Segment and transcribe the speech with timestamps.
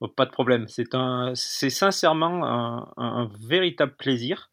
[0.00, 0.66] Oh, pas de problème.
[0.68, 2.44] C'est un, c'est sincèrement
[2.96, 4.50] un, véritable plaisir.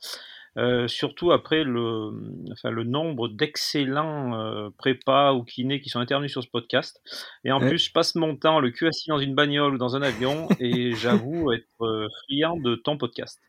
[0.55, 2.11] Euh, surtout après le,
[2.52, 7.02] enfin, le nombre d'excellents euh, prépas ou kinés qui sont intervenus sur ce podcast.
[7.44, 9.95] Et en plus, je passe mon temps le cul assis dans une bagnole ou dans
[9.95, 13.41] un avion et j'avoue être euh, friand de ton podcast.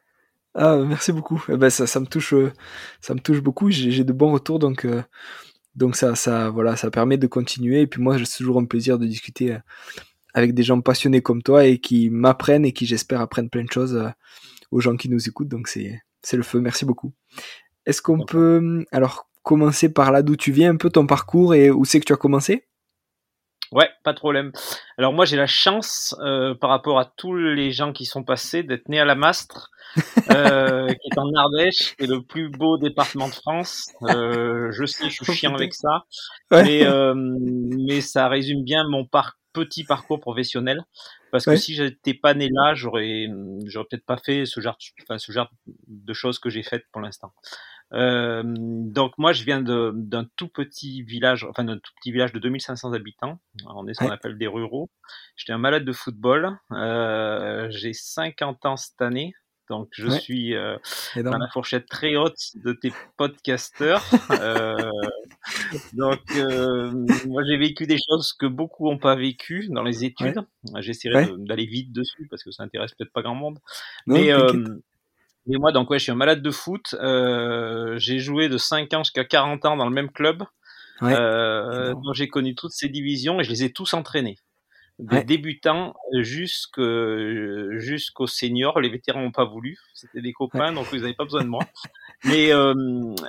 [0.55, 1.45] Ah, merci beaucoup.
[1.49, 2.35] Eh ben, ça, ça, me touche,
[3.01, 3.71] ça me touche beaucoup.
[3.71, 4.87] J'ai, de bons retours, donc,
[5.75, 7.83] donc ça, ça, voilà, ça permet de continuer.
[7.83, 9.59] Et puis moi, c'est toujours un plaisir de discuter
[10.35, 13.73] avec des gens passionnés comme toi et qui m'apprennent et qui j'espère apprennent plein de
[13.73, 14.11] choses euh,
[14.71, 15.49] aux gens qui nous écoutent.
[15.49, 16.61] Donc c'est c'est le feu.
[16.61, 17.13] Merci beaucoup.
[17.87, 21.71] Est-ce qu'on peut alors commencer par là d'où tu viens, un peu ton parcours et
[21.71, 22.67] où c'est que tu as commencé?
[23.73, 24.53] Ouais, pas de problème.
[24.99, 28.63] Alors moi j'ai la chance euh, par rapport à tous les gens qui sont passés
[28.63, 29.71] d'être né à la Mastre,
[30.31, 33.89] euh, qui est en Ardèche, qui est le plus beau département de France.
[34.03, 36.05] Euh, je sais, je suis chiant avec ça,
[36.53, 40.85] mais, mais ça résume bien mon parcours petit parcours professionnel.
[41.33, 43.29] Parce que si j'étais pas né là, j'aurais,
[43.65, 45.51] j'aurais peut-être pas fait ce genre, enfin, ce genre
[45.87, 47.33] de choses que j'ai faites pour l'instant.
[47.93, 52.39] Euh, donc moi, je viens d'un tout petit village, enfin d'un tout petit village de
[52.39, 53.39] 2500 habitants.
[53.67, 54.91] On est ce qu'on appelle des ruraux.
[55.37, 56.59] J'étais un malade de football.
[56.73, 59.35] Euh, j'ai 50 ans cette année.
[59.71, 60.77] Donc, je suis euh,
[61.17, 64.05] dans la fourchette très haute de tes podcasteurs.
[64.31, 64.91] euh,
[65.95, 66.91] donc, euh,
[67.27, 70.45] moi, j'ai vécu des choses que beaucoup n'ont pas vécues dans les études.
[70.79, 73.59] J'essaierai d'aller vite dessus parce que ça intéresse peut-être pas grand monde.
[74.07, 74.31] mais,
[75.47, 76.95] mais moi, donc, ouais, je suis un malade de foot.
[77.97, 80.45] J'ai joué de 5 ans jusqu'à 40 ans dans le même club.
[81.01, 84.37] Donc, j'ai connu toutes ces divisions et je les ai tous entraînés
[84.99, 88.81] des débutants jusqu'au jusqu'aux seniors.
[88.81, 91.63] Les vétérans n'ont pas voulu, c'était des copains, donc ils n'avaient pas besoin de moi.
[92.27, 92.73] Mais, euh,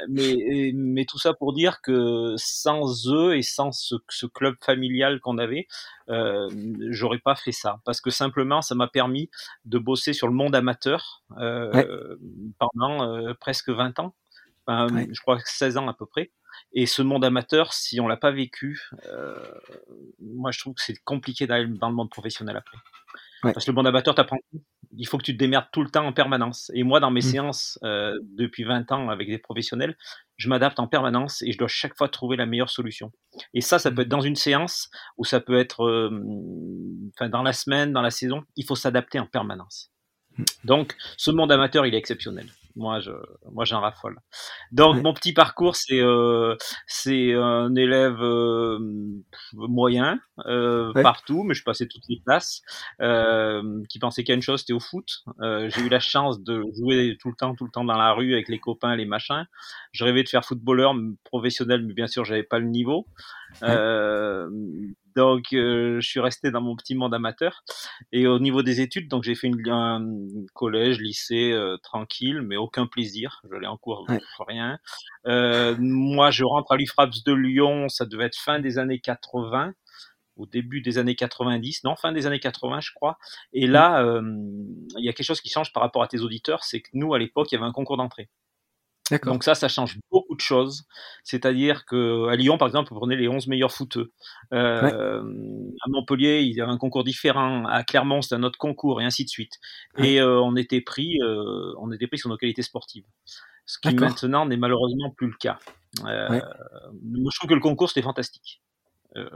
[0.08, 5.20] mais, mais tout ça pour dire que sans eux et sans ce, ce club familial
[5.20, 5.68] qu'on avait,
[6.09, 6.50] euh,
[6.92, 7.80] j'aurais pas fait ça.
[7.84, 9.30] Parce que simplement, ça m'a permis
[9.66, 12.16] de bosser sur le monde amateur euh,
[12.58, 14.16] pendant euh, presque 20 ans.
[14.68, 16.31] Je crois 16 ans à peu près.
[16.74, 19.36] Et ce monde amateur, si on l'a pas vécu, euh,
[20.20, 22.78] moi je trouve que c'est compliqué d'aller dans le monde professionnel après.
[23.42, 24.40] Parce que le monde amateur t'apprend
[24.98, 26.72] il faut que tu te démerdes tout le temps en permanence.
[26.74, 27.24] Et moi, dans mes mmh.
[27.24, 29.98] séances, euh, depuis 20 ans avec des professionnels,
[30.38, 33.12] je m'adapte en permanence et je dois chaque fois trouver la meilleure solution.
[33.53, 36.09] Et ça, ça peut être dans une séance ou ça peut être euh,
[37.30, 38.44] dans la semaine, dans la saison.
[38.56, 39.92] Il faut s'adapter en permanence.
[40.38, 40.44] Mmh.
[40.64, 43.12] Donc, ce monde amateur, il est exceptionnel moi je
[43.52, 44.19] moi j'en raffole.
[44.72, 46.56] Donc mon petit parcours c'est euh,
[46.88, 48.80] c'est un élève euh,
[49.53, 52.62] moyen euh, partout, mais je passais toutes les classes
[53.90, 55.24] qui pensait qu'à une chose c'était au foot.
[55.41, 58.34] J'ai eu la chance de jouer tout le temps tout le temps dans la rue
[58.34, 59.46] avec les copains les machins.
[59.91, 60.94] Je rêvais de faire footballeur
[61.24, 63.08] professionnel, mais bien sûr j'avais pas le niveau.
[65.16, 67.64] Donc, euh, je suis resté dans mon petit monde amateur.
[68.12, 70.06] Et au niveau des études, donc j'ai fait une, un
[70.53, 73.42] collège, lycée euh, tranquille, mais aucun plaisir.
[73.50, 74.06] Je l'ai en cours,
[74.47, 74.78] rien.
[75.28, 79.73] Euh, moi, je rentre à l'UFRAPS de Lyon, ça devait être fin des années 80
[80.38, 83.18] au début des années 90, non, fin des années 80, je crois.
[83.53, 84.03] Et là,
[84.97, 87.14] il y a quelque chose qui change par rapport à tes auditeurs, c'est que nous,
[87.14, 88.29] à l'époque, il y avait un concours d'entrée.
[89.23, 90.87] Donc ça, ça change beaucoup de choses.
[91.23, 94.11] C'est-à-dire que à Lyon, par exemple, vous prenez les 11 meilleurs footeux.
[94.53, 97.66] Euh, À Montpellier, il y avait un concours différent.
[97.66, 99.53] À Clermont, c'était un autre concours, et ainsi de suite.
[99.97, 103.05] Et euh, on était pris, euh, on était pris sur nos qualités sportives.
[103.67, 105.59] Ce qui maintenant n'est malheureusement plus le cas.
[106.03, 108.61] Je trouve que le concours c'était fantastique.
[109.16, 109.29] Euh,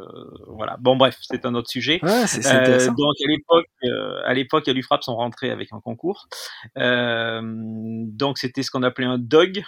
[0.48, 0.78] voilà.
[0.80, 2.00] Bon, bref, c'est un autre sujet.
[2.04, 6.28] euh, donc à l'époque, euh, à l'époque, à l'UFRAP sont rentrés avec un concours.
[6.76, 9.64] Donc c'était ce qu'on appelait un dog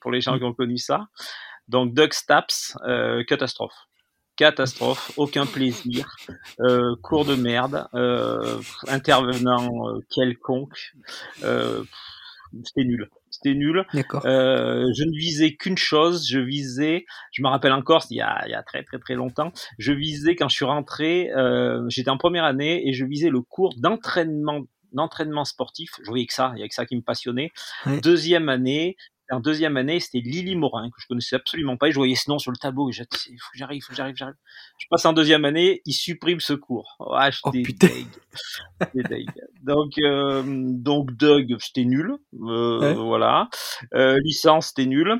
[0.00, 1.06] pour les gens qui ont connu ça.
[1.68, 2.76] Donc Doug Staps,
[3.28, 3.86] catastrophe
[4.40, 6.16] catastrophe, aucun plaisir,
[6.60, 10.94] euh, cours de merde, euh, intervenant euh, quelconque,
[11.36, 13.10] c'était nul.
[13.42, 13.84] C'était nul.
[14.26, 18.42] Euh, je ne visais qu'une chose, je visais, je me rappelle encore, il y a,
[18.46, 22.10] il y a très très très longtemps, je visais quand je suis rentré, euh, j'étais
[22.10, 25.92] en première année et je visais le cours d'entraînement d'entraînement sportif.
[26.02, 27.52] Je voyais que ça, il y a que ça qui me passionnait.
[28.02, 28.96] Deuxième année,
[29.30, 31.88] en deuxième année, c'était Lily Morin, que je connaissais absolument pas.
[31.88, 33.78] Et je voyais ce nom sur le tableau et j'ai dit, il faut que j'arrive,
[33.78, 34.34] il faut que j'arrive, j'arrive.
[34.78, 36.96] Je passe en deuxième année, il supprime ce cours.
[37.14, 37.88] Ah, Oh, putain.
[38.94, 39.28] deg.
[39.62, 42.14] Donc, euh, donc Doug, c'était nul.
[42.42, 42.94] Euh, Ouais.
[42.94, 43.48] Voilà.
[43.94, 45.18] Euh, licence, c'était nul.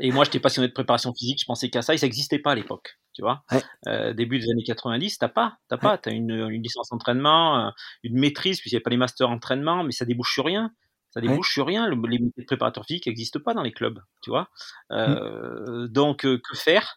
[0.00, 2.52] Et moi, j'étais passionné de préparation physique, je pensais qu'à ça, et ça n'existait pas
[2.52, 3.42] à l'époque, tu vois.
[3.52, 3.60] Ouais.
[3.88, 7.70] Euh, début des années 90, t'as pas, t'as pas, t'as une, une licence entraînement,
[8.02, 10.70] une maîtrise, puisqu'il n'y avait pas les masters entraînement, mais ça débouche sur rien.
[11.12, 11.28] Ça Ouais.
[11.28, 11.86] débouche sur rien.
[11.86, 14.48] Le- les métiers de préparateur physique n'existent pas dans les clubs, tu vois.
[14.90, 16.96] Euh, Donc, euh, que faire?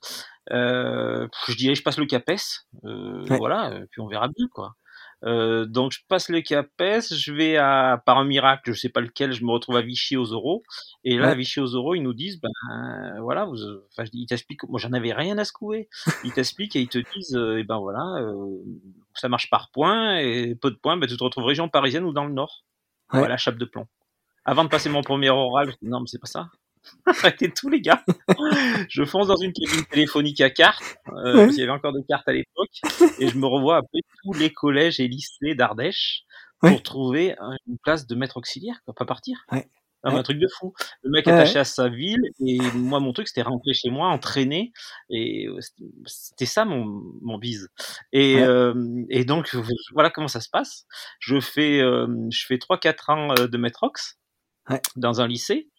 [0.51, 3.37] Euh, Je dirais, je passe le CAPES, Ouais.
[3.37, 4.73] voilà, puis on verra bien, quoi.
[5.23, 9.01] Euh, donc je passe le CAPES, je vais à par un miracle, je sais pas
[9.01, 10.61] lequel, je me retrouve à Vichy aux euros.
[11.03, 11.31] Et là, Ouais.
[11.31, 13.57] à Vichy aux euros, ils nous disent, ben voilà, vous,
[13.91, 15.89] enfin, ils t'expliquent, moi j'en avais rien à secouer.
[16.23, 18.03] Ils t'expliquent et ils te disent, euh, eh ben voilà,
[19.15, 22.13] ça marche par points et peu de points, ben tu te retrouves région parisienne ou
[22.13, 22.63] dans le nord.
[23.13, 23.19] Ouais.
[23.19, 23.87] Voilà, chape de plomb.
[24.45, 26.49] Avant de passer mon premier oral, je dis, non mais c'est pas ça.
[27.07, 28.03] Arrêtez tout les gars.
[28.89, 30.83] je fonce dans une cabine téléphonique à carte,
[31.13, 32.69] euh, qu'il y avait encore des cartes à l'époque,
[33.19, 36.21] et je me revois appeler tous les collèges et lycées d'Ardèche
[36.63, 36.71] Ouais.
[36.71, 39.37] pour trouver un- une place de maître auxiliaire, quoi, pas partir.
[39.51, 39.67] Ouais.
[40.03, 40.19] Ah, Ouais.
[40.19, 40.71] Un truc de fou.
[41.01, 44.71] Le mec attaché à sa ville, et moi mon truc c'était rentrer chez moi, entraîner,
[45.09, 45.57] et euh,
[46.05, 46.85] c'était- ça mon,
[47.23, 47.69] mon bise.
[48.13, 48.73] Et, euh,
[49.09, 49.55] et donc
[49.93, 50.85] voilà comment ça se passe.
[51.19, 54.17] Je fais, euh, je fais 3-4 ans euh, de maître ox
[54.69, 54.81] Ouais.
[54.95, 55.69] dans un lycée.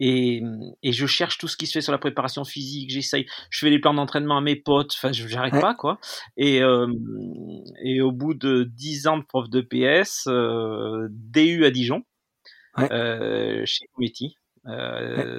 [0.00, 0.42] Et,
[0.82, 3.70] et je cherche tout ce qui se fait sur la préparation physique, j'essaye, je fais
[3.70, 5.60] les plans d'entraînement à mes potes, enfin je- j'arrête Ouais.
[5.60, 6.00] pas quoi.
[6.36, 6.88] Et, euh,
[7.84, 12.02] et au bout de 10 ans de prof de PS, euh, DU à Dijon,
[12.76, 12.92] Ouais.
[12.92, 14.36] euh, chez Cometti.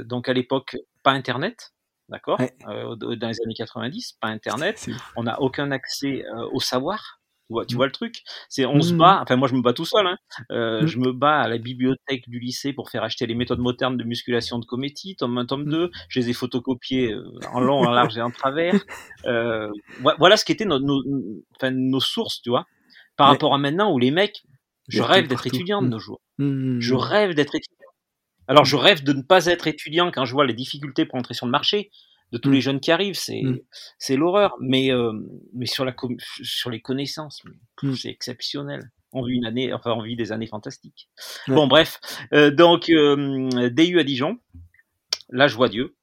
[0.05, 1.73] Donc à l'époque, pas Internet,
[2.07, 2.95] d'accord Dans
[3.27, 4.87] les années 90, pas Internet,
[5.17, 6.23] on n'a aucun accès
[6.53, 7.19] au savoir.
[7.47, 7.77] Tu vois, tu Mm.
[7.77, 8.23] vois le truc?
[8.49, 8.97] C'est on se Mm.
[8.97, 9.19] bat.
[9.21, 10.07] Enfin, moi, je me bats tout seul.
[10.07, 10.17] Hein.
[10.51, 10.85] Euh.
[10.87, 14.03] Je me bats à la bibliothèque du lycée pour faire acheter les méthodes modernes de
[14.03, 15.69] musculation de Cometti, tome 1, tome Mm.
[15.69, 15.91] 2.
[16.09, 18.73] Je les ai photocopiés euh, en long, en large et en travers.
[19.25, 19.69] Euh,
[20.01, 21.03] vo- voilà ce qu'étaient nos, nos,
[21.55, 22.65] enfin, nos sources, tu vois.
[23.17, 23.33] Par Ouais.
[23.33, 24.43] rapport à maintenant où les mecs,
[24.87, 26.21] je rêve d'être étudiant de nos jours.
[26.39, 26.79] Mmh.
[26.79, 27.71] Je rêve d'être étudiant.
[28.47, 31.33] Alors, je rêve de ne pas être étudiant quand je vois les difficultés pour entrer
[31.33, 31.89] sur le marché
[32.31, 32.53] de tous Mm.
[32.53, 33.15] les jeunes qui arrivent.
[33.17, 33.59] C'est Mm.
[33.99, 34.55] c'est l'horreur.
[34.59, 35.11] Mais, euh,
[35.53, 35.95] mais sur, la
[36.43, 37.43] sur les connaissances,
[37.83, 37.93] Mm.
[37.95, 38.91] c'est exceptionnel.
[39.13, 41.09] On vit une année, enfin, on vit des années fantastiques.
[41.47, 41.55] Ouais.
[41.55, 41.99] Bon, bref.
[42.33, 44.37] Euh, donc, euh, DU à Dijon.
[45.29, 45.95] Là, je vois Dieu.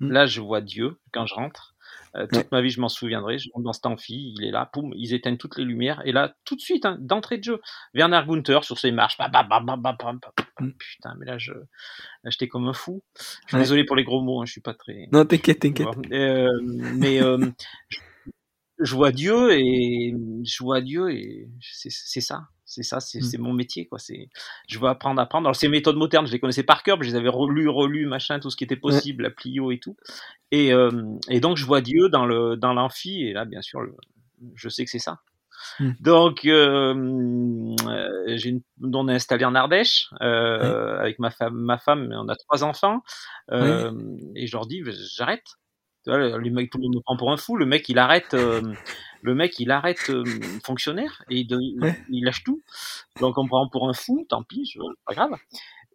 [0.00, 0.10] Mm.
[0.12, 1.69] Là, je vois Dieu quand je rentre.
[2.16, 2.48] Euh, toute Ouais.
[2.52, 3.38] ma vie, je m'en souviendrai.
[3.38, 6.02] Je rentre dans cet amphi, il est là, poum, ils éteignent toutes les lumières.
[6.04, 7.60] Et là, tout de suite, hein, d'entrée de jeu,
[7.94, 9.16] Werner Gunther sur ses marches.
[9.18, 10.18] Bam, bam.
[10.60, 10.70] Mm.
[10.78, 11.52] Putain, mais là, je,
[12.26, 13.02] j'étais comme un fou.
[13.16, 13.60] Je suis Ouais.
[13.62, 15.08] désolé pour les gros mots, hein, je suis pas très.
[15.12, 15.86] Non, t'inquiète, t'inquiète.
[16.12, 17.48] Euh, mais euh,
[18.80, 20.14] je- vois Dieu et
[20.44, 23.22] je vois Dieu et c'est ça, c'est ça, c'est Mm.
[23.22, 23.98] c'est mon métier quoi.
[23.98, 24.28] C'est
[24.68, 25.46] je veux apprendre, apprendre.
[25.48, 28.06] Alors ces méthodes modernes, je les connaissais par cœur, mais je les avais relus, relus,
[28.06, 29.96] machin, tout ce qui était possible, la Plio et tout.
[30.52, 30.90] Et euh,
[31.28, 33.94] et donc je vois Dieu dans le dans l'amphi et là bien sûr le-
[34.54, 35.18] je sais que c'est ça.
[35.78, 35.90] Mm.
[36.00, 36.94] Donc, euh,
[37.86, 42.28] euh, j'ai une, on est installé en Ardèche euh, avec ma femme, ma femme, on
[42.30, 43.02] a trois enfants,
[43.52, 44.82] et je leur dis,
[45.16, 45.44] j'arrête.
[46.04, 47.56] Tu vois, le- mecs, tout le monde me prend pour un fou.
[47.56, 48.62] Le mec, il arrête, euh,
[49.22, 50.24] le mec, il arrête euh,
[50.64, 51.98] fonctionnaire et il, de- Ouais.
[52.08, 52.62] il lâche tout.
[53.20, 55.32] Donc on me prend pour un fou, tant pis, je- pas grave.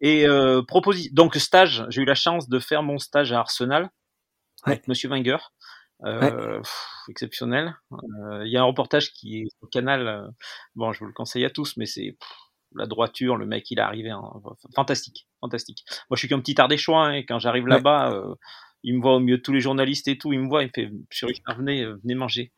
[0.00, 3.90] Et euh, proposi- donc stage, j'ai eu la chance de faire mon stage à Arsenal
[4.64, 5.38] avec Monsieur Wenger.
[6.04, 7.74] Euh, pff, exceptionnel.
[7.92, 10.06] Euh, Il y a un reportage qui est au canal.
[10.06, 10.28] euh,
[10.74, 12.16] bon, je vous le conseille à tous, mais c'est
[12.74, 14.12] la droiture, le mec, il est arrivé
[14.74, 15.84] fantastique, fantastique.
[16.10, 18.34] Moi, je suis qu'un petit ardéchois hein, et quand j'arrive là-bas, euh,
[18.86, 20.66] il me voit au milieu de tous les journalistes et tout, il me voit, il
[20.68, 20.90] me fait,
[21.58, 22.52] venez, euh, venez manger.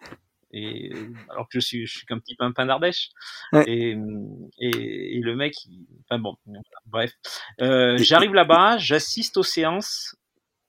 [0.53, 3.11] Et euh, alors que je suis, je suis qu'un petit pimpin d'Ardèche.
[3.53, 3.65] Ouais.
[3.67, 3.97] Et,
[4.61, 6.37] et, et le mec, il- enfin bon,
[6.87, 7.13] bref.
[7.61, 10.15] Euh, J'arrive là-bas, j'assiste aux séances.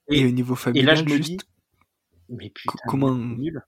[0.10, 1.38] Et au niveau Et familial, là, je me juste, dis,
[2.30, 3.62] mais putain, co- comment- nul.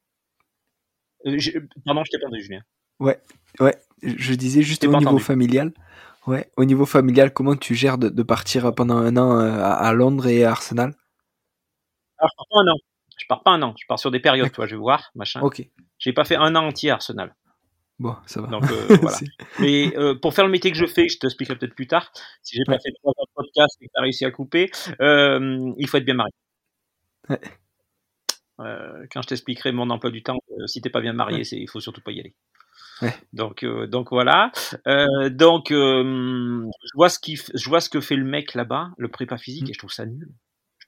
[1.28, 1.38] Euh,
[1.86, 2.62] pardon, je t'ai perdu, Julien.
[3.00, 3.22] Ouais,
[4.02, 5.22] je disais juste au niveau entendu.
[5.24, 5.72] familial.
[6.28, 9.74] Ouais, au niveau familial, comment tu gères de, de partir pendant un an euh, à,
[9.74, 10.94] à Londres et à Arsenal?
[12.22, 12.78] Alors, je pars pas un an.
[13.18, 13.76] Je pars pas un an.
[13.80, 15.42] Je pars sur des périodes, toi, je vais voir, machin.
[15.42, 15.68] Ok,
[16.00, 17.36] J'ai pas fait un an entier à Arsenal.
[18.00, 18.48] bon, ça va.
[18.48, 19.18] Donc, euh, voilà.
[19.60, 22.12] Mais euh, pour faire le métier que je fais, je t'expliquerai peut-être plus tard,
[22.42, 22.80] si j'ai pas Ouais.
[22.84, 26.06] fait trois heures de podcast et que t'as réussi à couper, euh, il faut être
[26.06, 26.34] bien marié.
[27.30, 27.40] Ouais.
[29.12, 30.38] quand je t'expliquerai mon emploi du temps,
[30.68, 32.36] si t'es pas bien marié, c'est il faut surtout pas y aller.
[33.34, 34.52] Donc, donc voilà.
[35.32, 39.38] donc, je vois ce qui, je vois ce que fait le mec là-bas, le prépa
[39.38, 39.72] physique, mmh.
[39.72, 40.28] et je trouve ça nul.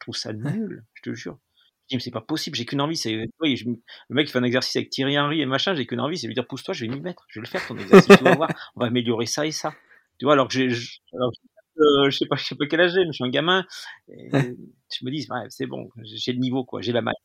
[0.04, 1.38] Je trouve ça nul, je te jure.
[1.84, 3.78] Je dis, mais c'est pas possible, j'ai qu'une envie, c'est, le
[4.10, 6.34] mec qui fait un exercice avec Thierry Henry et machin, j'ai qu'une envie, c'est lui
[6.34, 8.50] dire, pousse-toi, je vais m'y mettre, je vais le faire ton exercice, tu vas voir,
[8.76, 9.74] on va améliorer ça et ça.
[10.20, 12.92] Tu vois, alors que j'ai, je, euh, je sais pas, je sais pas quel âge
[12.92, 13.66] j'ai, mais je suis un gamin,
[14.10, 17.16] et je me dis, ouais, c'est bon, j'ai le niveau, quoi, j'ai la maille.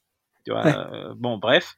[0.44, 1.74] Tu vois, euh, bon, bref.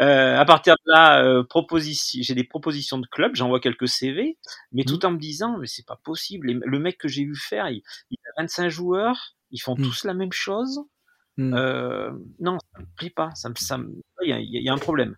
[0.00, 4.38] Euh, à partir de là, euh, proposition, j'ai des propositions de club, j'envoie quelques CV,
[4.72, 4.86] mais mmh.
[4.86, 6.50] tout en me disant, mais c'est pas possible.
[6.50, 9.82] Le mec que j'ai vu faire, il, il a 25 joueurs, ils font mmh.
[9.82, 10.80] tous la même chose.
[11.36, 11.54] Mmh.
[11.54, 13.30] Euh, non, ça me plaît pas.
[13.34, 13.78] Ça me, ça
[14.22, 15.16] il, y a, il y, a, un problème.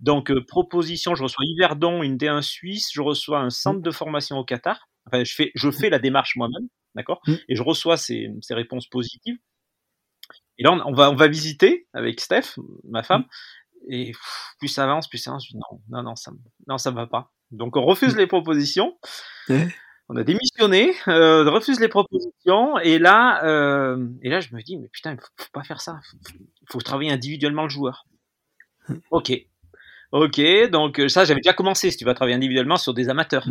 [0.00, 3.82] Donc, euh, proposition, je reçois Yverdon, une D1 Suisse, je reçois un centre mmh.
[3.82, 4.88] de formation au Qatar.
[5.06, 7.34] Enfin, je fais, je fais la démarche moi-même, d'accord mmh.
[7.48, 9.38] Et je reçois ces, ces, réponses positives.
[10.58, 13.24] Et là, on, va, on va visiter avec Steph, ma femme.
[13.88, 14.12] Et
[14.58, 15.52] plus ça avance, plus ça avance.
[15.54, 16.32] Non, non, non, ça,
[16.68, 17.32] non, ça va pas.
[17.50, 18.98] Donc, on refuse les propositions
[20.12, 24.76] on a démissionné, euh, refuse les propositions, et là, euh, et là, je me dis,
[24.76, 26.00] mais putain, il faut, faut pas faire ça.
[26.34, 28.04] Il faut, travailler individuellement le joueur.
[29.10, 29.32] Ok,
[30.10, 30.40] ok,
[30.70, 31.90] donc euh, ça, j'avais déjà commencé.
[31.90, 33.48] Si tu vas travailler individuellement sur des amateurs.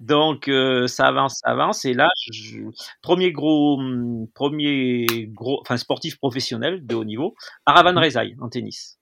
[0.00, 2.60] Donc euh, ça avance, ça avance, et là, je,
[3.00, 3.80] premier gros,
[4.34, 7.98] premier gros, enfin sportif professionnel de haut niveau, Aravan.
[7.98, 8.98] Rezaï en tennis.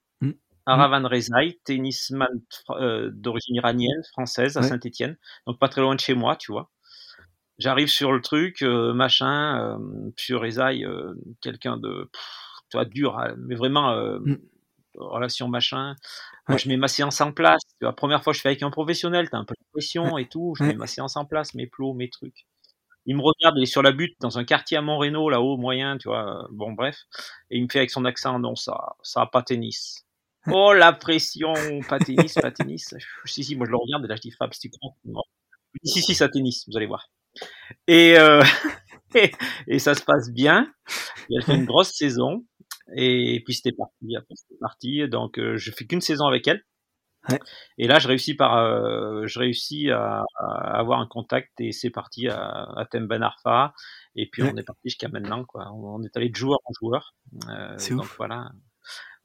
[0.67, 2.41] Aravan Rezaï, tennisman
[2.71, 5.17] euh, d'origine iranienne, française, à Saint-Etienne,
[5.47, 6.71] donc pas très loin de chez moi, tu vois.
[7.59, 12.11] J'arrive sur le truc, euh, machin, euh, sur Rezaï, euh, quelqu'un de,
[12.71, 14.39] tu vois, dur, hein, mais vraiment, mmh.
[14.97, 15.95] relation machin.
[16.49, 17.63] Moi, je mets ma séance en place.
[17.81, 20.55] La première fois, je fais avec un professionnel, t'as un peu de pression et tout.
[20.59, 22.47] Je mets ma séance en place, mes plots, mes trucs.
[23.07, 25.97] Il me regarde, il est sur la butte, dans un quartier à Montréno, là-haut, moyen,
[25.99, 26.47] tu vois.
[26.51, 26.97] Bon, bref.
[27.51, 30.04] Et il me fait avec son accent, non, ça, ça a pas tennis.
[30.53, 31.55] Oh, la pression,
[31.89, 32.95] pas tennis, pas tennis.
[33.25, 34.93] si, si, moi je le regarde et là je dis, Fab, si tu crois,
[35.85, 37.09] si, si, ça tennis, vous allez voir.
[37.87, 38.43] Et, euh,
[39.67, 40.73] et, ça se passe bien.
[41.39, 42.45] A fait une grosse saison.
[42.97, 44.17] Et puis c'était parti.
[44.17, 45.09] Après c'était parti.
[45.09, 46.63] Donc euh, je fais qu'une saison avec elle.
[47.31, 47.41] Ouais.
[47.79, 51.91] Et là, je réussis par, euh, je réussis à, à, avoir un contact et c'est
[51.91, 53.73] parti à, à Temben Arfa.
[54.15, 55.73] Et puis on est parti jusqu'à maintenant, quoi.
[55.73, 57.15] On est allé de joueur en joueur.
[57.49, 58.51] Euh, c'est donc voilà,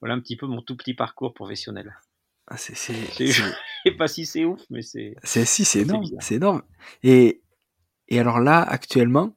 [0.02, 1.98] voilà un petit peu mon tout petit parcours professionnel.
[2.48, 3.44] Ah, c'est, c'est, je
[3.86, 5.16] sais pas si c'est ouf, mais c'est.
[5.24, 6.64] C'est si, c'est énorme, c'est énorme.
[7.04, 7.42] Et
[8.10, 9.36] et alors là, actuellement,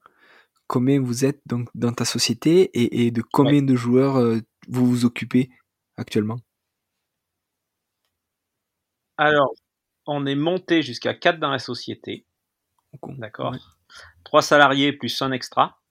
[0.66, 5.04] combien vous êtes donc dans ta société et, de combien de joueurs euh, vous vous
[5.04, 5.50] occupez
[5.96, 6.38] actuellement?
[9.18, 9.52] Alors,
[10.06, 12.26] on est monté jusqu'à 4 dans la société.
[13.18, 13.54] D'accord.
[14.24, 15.81] Trois salariés plus un extra.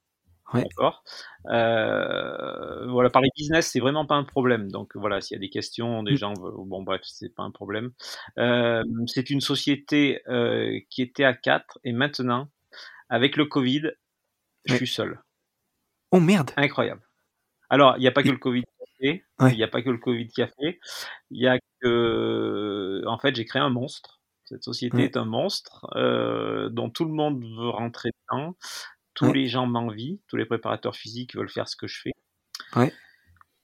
[0.54, 1.04] D'accord.
[1.48, 4.72] Euh, voilà, par les business, c'est vraiment pas un problème.
[4.72, 6.18] Donc voilà, s'il y a des questions, des mm.
[6.18, 7.92] gens, bon bref, c'est pas un problème.
[8.38, 10.22] Euh, c'est une société
[10.90, 12.50] qui était à 4 et maintenant
[13.10, 13.92] avec le Covid,
[14.66, 15.20] je suis seul.
[16.12, 16.52] Oh merde.
[16.58, 17.02] Incroyable.
[17.70, 19.26] Alors, il n'y a pas que le Covid qui a fait.
[19.52, 20.80] Il n'y a pas que le Covid qui a fait.
[21.30, 24.22] Il y a que, en fait, j'ai créé un monstre.
[24.46, 28.58] Cette société est un monstre euh, dont tout le monde veut rentrer dedans.
[29.14, 30.20] Tous les gens m'envient.
[30.28, 32.14] Tous les préparateurs physiques veulent faire ce que je fais.
[32.76, 32.94] Ouais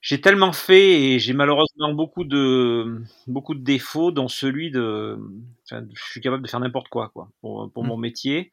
[0.00, 5.18] j'ai tellement fait et j'ai malheureusement beaucoup de beaucoup de défauts, dont celui de,
[5.64, 7.88] enfin, je suis capable de faire n'importe quoi, quoi, pour, pour mmh.
[7.88, 8.50] mon métier.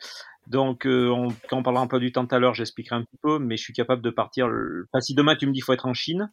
[0.47, 3.03] Donc, euh, on, quand on parlera un peu du temps tout à l'heure, j'expliquerai un
[3.03, 4.47] petit peu, mais je suis capable de partir.
[4.47, 6.31] Enfin, si demain tu me dis faut être en Chine,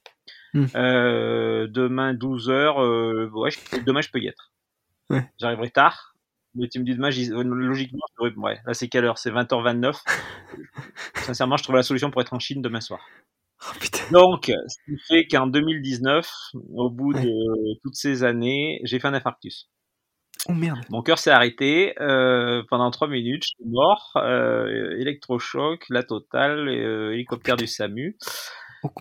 [0.54, 0.64] mmh.
[0.76, 3.50] euh, demain 12 heures, euh, ouais,
[3.86, 4.50] demain je peux y être.
[5.10, 5.30] Ouais.
[5.38, 6.11] J'arriverai tard,
[6.54, 7.10] mais tu me dis demain,
[7.42, 8.04] logiquement,
[8.36, 9.18] ouais, là c'est quelle heure?
[9.18, 10.02] C'est 20h29.
[11.16, 13.00] Sincèrement, je trouve la solution pour être en Chine demain soir.
[13.64, 13.72] Oh,
[14.12, 16.28] Donc, ce qui fait qu'en 2019,
[16.74, 19.68] au bout de toutes ces années, j'ai fait un infarctus.
[20.48, 20.80] Oh merde.
[20.90, 26.68] Mon cœur s'est arrêté euh, pendant trois minutes, je suis mort, euh, électrochoc, la totale,
[26.68, 28.16] euh, hélicoptère du SAMU.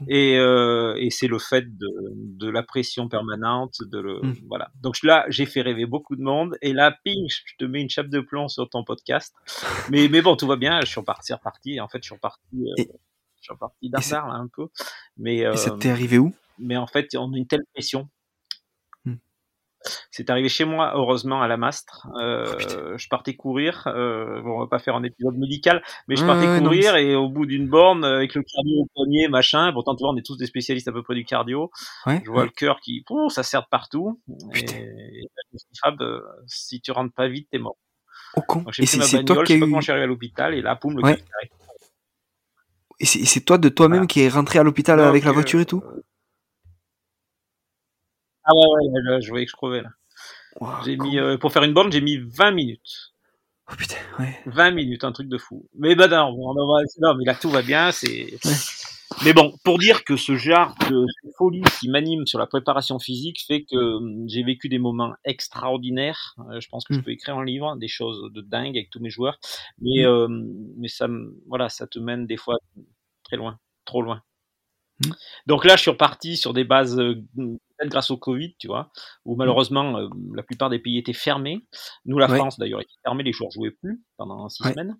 [0.08, 4.36] Et, euh, et c'est le fait de, de, la pression permanente, de le, mmh.
[4.48, 4.70] voilà.
[4.82, 6.58] Donc là, j'ai fait rêver beaucoup de monde.
[6.62, 9.34] Et là, ping, je te mets une chape de plomb sur ton podcast.
[9.90, 10.82] Mais, mais bon, tout va bien.
[10.82, 11.80] Je suis reparti, reparti.
[11.80, 12.42] En fait, je suis reparti.
[12.54, 14.68] Euh, je suis reparti d'un là un peu.
[15.18, 16.34] Mais, euh, et ça t'est arrivé où?
[16.60, 18.08] Mais en fait, on a une telle pression.
[20.12, 22.08] C'est arrivé chez moi, heureusement, à la Mastre.
[22.20, 23.88] Euh, oh, je partais courir.
[23.88, 27.30] Euh, bon, on va pas faire un épisode médical, mais je partais courir et au
[27.30, 29.72] bout d'une borne, avec le cardio au poignet, machin.
[29.74, 31.72] Pourtant, tu vois, on est tous des spécialistes à peu près du cardio.
[32.08, 34.20] je vois le cœur qui, pouf, ça sert de partout.
[34.56, 35.28] Et, et
[35.82, 37.78] Fab, euh, si tu rentres pas vite, t'es mort.
[38.36, 38.64] Oh, con.
[38.72, 41.18] Sais pas comment je suis arrivé à l'hôpital et là, poum, le cœur
[43.02, 45.84] et c'est toi de toi-même qui est rentré à l'hôpital avec la voiture et tout?
[48.44, 49.90] Ah ouais, ouais, je voyais que je crevais là.
[50.86, 53.14] j'ai mis, euh, pour faire une borne, j'ai mis 20 minutes.
[53.72, 54.40] Oh putain, ouais.
[54.48, 55.70] 20 minutes, un truc de fou.
[55.78, 58.38] Mais bah non, non mais là tout va bien, c'est.
[59.24, 61.06] Mais bon, pour dire que ce genre de
[61.38, 66.36] folie qui m'anime sur la préparation physique fait que hum, j'ai vécu des moments extraordinaires.
[66.50, 67.04] Euh, je pense que je hmm.
[67.04, 69.38] peux écrire un livre, des choses de dingue avec tous mes joueurs.
[69.80, 70.08] Mais, hmm.
[70.08, 70.28] euh,
[70.78, 71.08] mais ça,
[71.48, 72.58] voilà, ça te mène des fois
[73.24, 74.22] très loin, trop loin.
[75.06, 75.12] Hmm.
[75.48, 77.16] Donc là, je suis reparti sur des bases euh,
[77.86, 78.92] grâce au Covid, tu vois,
[79.26, 81.66] où malheureusement la plupart des pays étaient fermés.
[82.06, 84.98] Nous, la France d'ailleurs, était fermée, les joueurs jouaient plus pendant six semaines.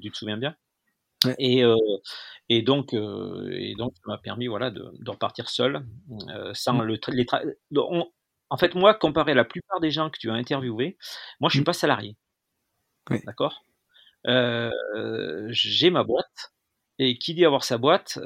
[0.00, 0.54] tu te souviens bien.
[1.38, 1.76] Et, euh,
[2.48, 5.84] et donc, euh, et donc, ça m'a permis voilà, de, de repartir seul,
[6.28, 6.82] euh, sans mmh.
[6.82, 7.26] le les
[8.48, 10.96] En fait, moi, comparé à la plupart des gens que tu as interviewés,
[11.40, 11.64] moi, je suis mmh.
[11.64, 12.16] pas salarié.
[13.26, 13.64] D'accord?
[14.24, 16.52] J'ai ma boîte.
[17.02, 18.18] Et qui dit avoir sa boîte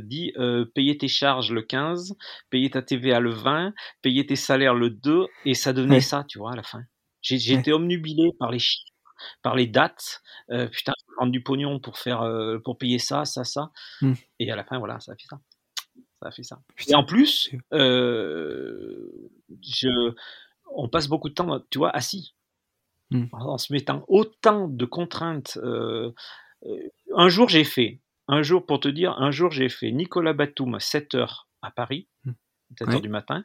[0.00, 0.32] dit
[0.74, 2.16] payer tes charges le 15,
[2.50, 6.38] payer ta TVA le 20, payer tes salaires le 2, et ça donnait ça, tu
[6.38, 6.82] vois, à la fin.
[7.30, 8.92] Été omnubilé par les chiffres
[9.42, 10.22] par les dates.
[10.50, 13.70] Euh, putain, prendre du pognon pour faire, euh, pour payer ça, ça, ça.
[14.02, 14.12] Mmh.
[14.38, 15.40] Et à la fin, voilà, ça a fait ça.
[16.20, 16.60] Ça a fait ça.
[16.88, 19.30] Et en plus, euh,
[19.62, 20.14] je,
[20.74, 22.34] on passe beaucoup de temps, tu vois, assis,
[23.10, 23.26] mmh.
[23.32, 25.58] en se mettant autant de contraintes.
[27.14, 30.74] un jour, j'ai fait, un jour, pour te dire, un jour, j'ai fait Nicolas Batum
[30.74, 32.08] à 7 heures à Paris.
[32.24, 32.32] Mmh.
[32.74, 33.44] 7h du matin.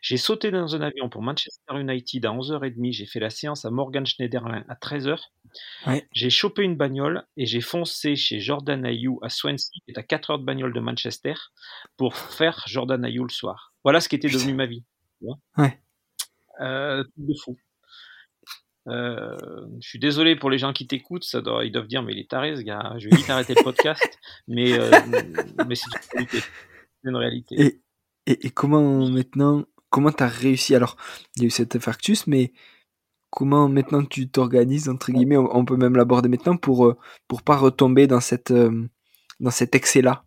[0.00, 2.92] J'ai sauté dans un avion pour Manchester United à 11h30.
[2.92, 5.18] J'ai fait la séance à Morgan Schneiderlin à 13h.
[6.12, 10.02] J'ai chopé une bagnole et j'ai foncé chez Jordan Ayou à Swansea, qui est à
[10.02, 11.34] 4 heures de bagnole de Manchester,
[11.96, 13.74] pour faire Jordan Ayou le soir.
[13.84, 14.84] Voilà ce qui était devenu ma vie.
[15.56, 15.80] Ouais.
[16.60, 17.58] Euh, de fou.
[18.88, 19.36] Euh,
[19.80, 22.18] je suis désolé pour les gens qui t'écoutent, ça doit, ils doivent dire mais il
[22.18, 22.94] est taré ce gars.
[22.98, 24.90] Je vais vite arrêter le podcast, mais euh,
[25.68, 26.38] mais c'est une réalité.
[26.40, 27.80] C'est une réalité.
[28.26, 30.74] Et, comment maintenant, comment tu as réussi?
[30.74, 30.96] Alors,
[31.36, 32.52] il y a eu cet infarctus, mais
[33.30, 36.96] comment maintenant tu t'organises, entre guillemets, on, peut même l'aborder maintenant, pour, euh,
[37.28, 38.52] pour pas retomber dans, cette,
[39.40, 40.24] dans cet excès-là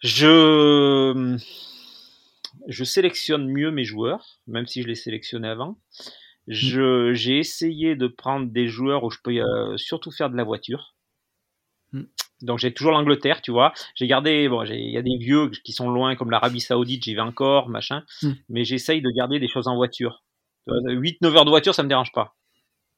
[0.00, 1.36] Je,
[2.66, 5.78] je sélectionne mieux mes joueurs, même si je les sélectionnais avant.
[6.48, 7.12] Mmh.
[7.14, 10.94] J'ai essayé de prendre des joueurs où je peux euh, surtout faire de la voiture.
[11.92, 12.04] Mmh.
[12.42, 13.72] Donc j'ai toujours l'Angleterre, tu vois.
[13.94, 17.14] J'ai gardé, bon, il y a des vieux qui sont loin comme l'Arabie Saoudite, j'y
[17.14, 18.04] vais encore, machin.
[18.22, 18.32] Hmm.
[18.48, 20.22] Mais j'essaye de garder des choses en voiture.
[20.68, 22.36] 8-9 heures de voiture, ça me dérange pas.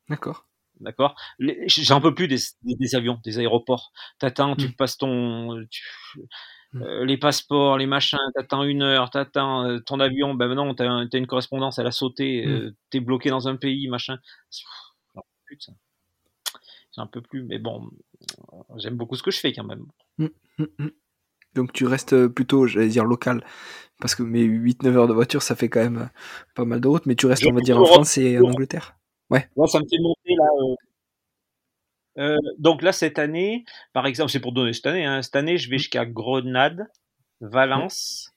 [0.09, 0.47] D'accord.
[0.81, 1.15] D'accord.
[1.39, 3.93] J'en peux plus des, des, avions, des aéroports.
[4.19, 4.73] T'attends, tu hmm.
[4.73, 5.67] passes ton, hmm.
[6.75, 8.19] Euh, les passeports, les machins.
[8.35, 10.35] T'attends une heure, t'attends euh, ton avion.
[10.35, 12.47] Ben non, t'as as une correspondance, elle a sauté.
[12.47, 14.19] Euh, t'es bloqué dans un pays, machin.
[15.47, 15.75] Putain
[17.01, 17.91] un peu plus, mais bon,
[18.77, 19.87] j'aime beaucoup ce que je fais quand même.
[20.19, 20.89] Mmh.
[21.55, 23.45] Donc tu restes plutôt, j'allais dire local,
[24.01, 26.11] parce que mes 8-9 heures de voiture, ça fait quand même
[26.57, 28.97] pas mal de route, mais tu restes, on va dire, en France et en Angleterre?
[29.31, 29.49] Ouais.
[29.57, 30.47] Moi, ça me fait monter là.
[32.19, 35.37] Euh, euh, donc là, cette année, par exemple, c'est pour donner cette année, hein, cette
[35.37, 36.87] année, je vais jusqu'à Grenade,
[37.41, 38.33] Valence,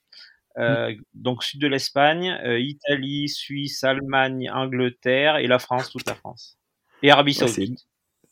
[0.58, 6.58] euh, donc sud de l'Espagne, Italie, Suisse, Allemagne, Angleterre et la France, toute la France.
[7.02, 7.86] Et Arabie Saoudite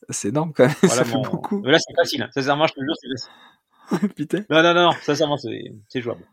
[0.09, 0.75] c'est énorme quand même.
[0.89, 1.63] ça fait beaucoup.
[1.63, 2.23] là, c'est facile.
[2.23, 2.31] Hein.
[2.33, 4.09] Sincèrement, je te jure, c'est facile.
[4.15, 4.45] Putain.
[4.51, 6.27] Non, non, non, sincèrement, c'est jouable.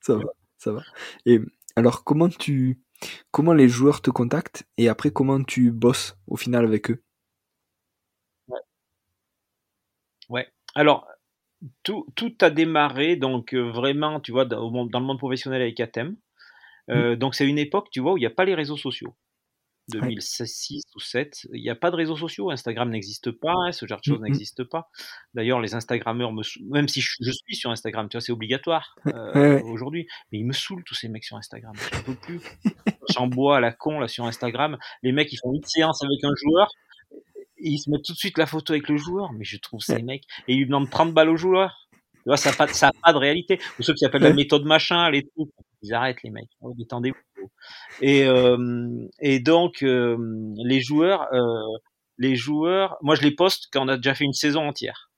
[0.00, 0.24] Ça va,
[0.58, 0.82] ça va.
[1.26, 1.40] Et
[1.76, 2.80] alors, comment tu,
[3.30, 7.02] comment les joueurs te contactent et après, comment tu bosses au final avec eux
[8.48, 8.60] Ouais.
[10.28, 10.52] Ouais.
[10.74, 11.06] Alors,
[11.82, 15.78] tout, tout a démarré, donc euh, vraiment, tu vois, dans, dans, le monde professionnel avec
[15.80, 16.16] Atem.
[16.90, 17.16] Euh, mmh.
[17.16, 19.14] Donc, c'est une époque, tu vois, où il n'y a pas les réseaux sociaux.
[19.88, 23.86] 2006 ou 7, il n'y a pas de réseaux sociaux, Instagram n'existe pas, hein, ce
[23.86, 24.90] genre de choses mmh n'existe pas.
[25.34, 29.60] D'ailleurs, les Instagrammeurs, me même si je, suis sur Instagram, tu vois, c'est obligatoire euh,
[29.64, 32.40] aujourd'hui, mais ils me saoulent tous ces mecs sur Instagram, je ne peux plus.
[33.10, 36.34] J'en à la con là sur Instagram, les mecs ils font une séance avec un
[36.36, 36.70] joueur,
[37.62, 40.02] ils se mettent tout de suite la photo avec le joueur, mais je trouve ces
[40.02, 41.88] mecs, et ils demandent 30 balles au joueur.
[42.22, 42.66] Tu vois, ça n'a pas,
[43.02, 43.58] pas, de réalité.
[43.78, 45.50] Ou ceux qui appellent la méthode machin, les trucs,
[45.82, 46.50] ils arrêtent les mecs.
[46.76, 47.50] Détendez-vous.
[48.00, 50.16] Et, euh, et donc euh,
[50.64, 51.78] les joueurs, euh,
[52.18, 55.10] les joueurs, moi je les poste quand on a déjà fait une saison entière.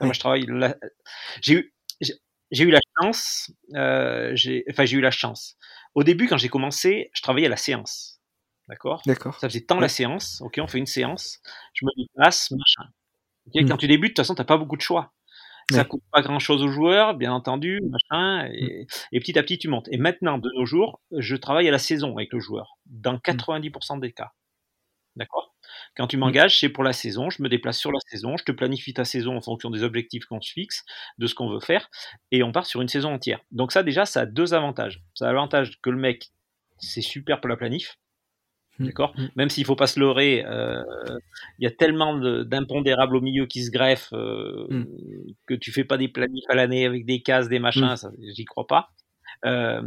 [0.00, 0.46] Moi je travaille.
[1.40, 1.74] J'ai eu,
[2.50, 3.50] j'ai eu la chance.
[4.34, 5.56] j'ai, enfin j'ai eu la chance.
[5.94, 8.17] Au début quand j'ai commencé, je travaillais à la séance.
[8.68, 9.02] D'accord?
[9.06, 9.38] D'accord.
[9.38, 10.40] Ça faisait tant la séance.
[10.42, 11.40] Ok, on fait une séance.
[11.72, 12.90] Je me déplace, machin.
[13.48, 15.12] Okay, Quand tu débutes, de toute façon, t'as pas beaucoup de choix.
[15.70, 18.52] Ça coûte pas grand chose aux joueurs, bien entendu, machin, mmh.
[18.54, 19.86] et, et, petit à petit tu montes.
[19.90, 23.96] Et maintenant, de nos jours, je travaille à la saison avec le joueur, dans 90%
[23.96, 24.00] mmh.
[24.00, 24.32] des cas.
[25.16, 25.54] D'accord?
[25.96, 28.52] Quand tu m'engages, c'est pour la saison, je me déplace sur la saison, je te
[28.52, 30.84] planifie ta saison en fonction des objectifs qu'on se fixe,
[31.18, 31.90] de ce qu'on veut faire,
[32.30, 33.40] et on part sur une saison entière.
[33.50, 35.02] Donc ça déjà, ça a deux avantages.
[35.14, 36.30] Ça a l'avantage que le mec,
[36.78, 38.07] c'est super pour la planif, mmh.
[38.78, 39.26] D'accord mmh.
[39.36, 40.82] Même s'il faut pas se leurrer, euh,
[41.58, 44.84] il y a tellement d'impondérables au milieu qui se greffent euh, mmh.
[45.46, 47.94] que tu fais pas des planifs à l'année avec des cases, des machins,
[48.34, 48.90] j'y crois pas.
[49.44, 49.82] Euh,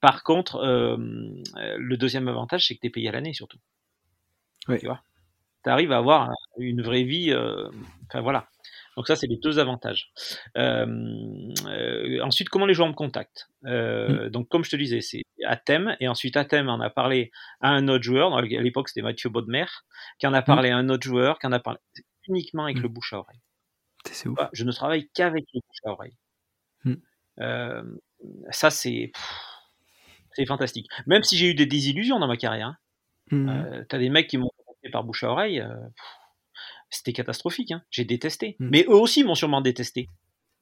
[0.00, 3.58] par contre, le deuxième avantage, c'est que tu es payé à l'année surtout.
[4.68, 5.02] Tu vois?
[5.64, 7.34] Tu arrives à avoir une vraie vie.
[8.08, 8.48] Enfin voilà.
[8.96, 10.12] Donc ça, c'est les deux avantages.
[10.56, 10.86] Euh,
[11.66, 13.48] euh, ensuite, comment les joueurs me contactent?
[13.64, 14.30] Euh, mm.
[14.30, 17.30] Donc, comme je te disais, c'est à thème, et ensuite à thème, on a parlé
[17.60, 18.36] à un autre joueur.
[18.36, 19.66] à l'époque, c'était Mathieu Baudemer,
[20.18, 20.74] qui en a parlé mm.
[20.74, 21.80] à un autre joueur, qui en a parlé
[22.28, 22.82] uniquement avec mm.
[22.82, 23.40] le bouche à oreille.
[24.10, 24.38] C'est ouf.
[24.52, 26.16] Je ne travaille qu'avec le bouche à oreille.
[28.50, 29.12] ça, c'est
[30.34, 30.88] c'est fantastique.
[31.06, 32.74] Même si j'ai eu des désillusions dans ma carrière.
[33.30, 33.84] Hein.
[33.88, 35.62] T'as des mecs qui m'ont contacté par bouche à oreille
[36.92, 37.72] c'était catastrophique.
[37.72, 37.82] Hein.
[37.90, 38.56] J'ai détesté.
[38.58, 38.68] Mm.
[38.70, 40.08] Mais eux aussi m'ont sûrement détesté.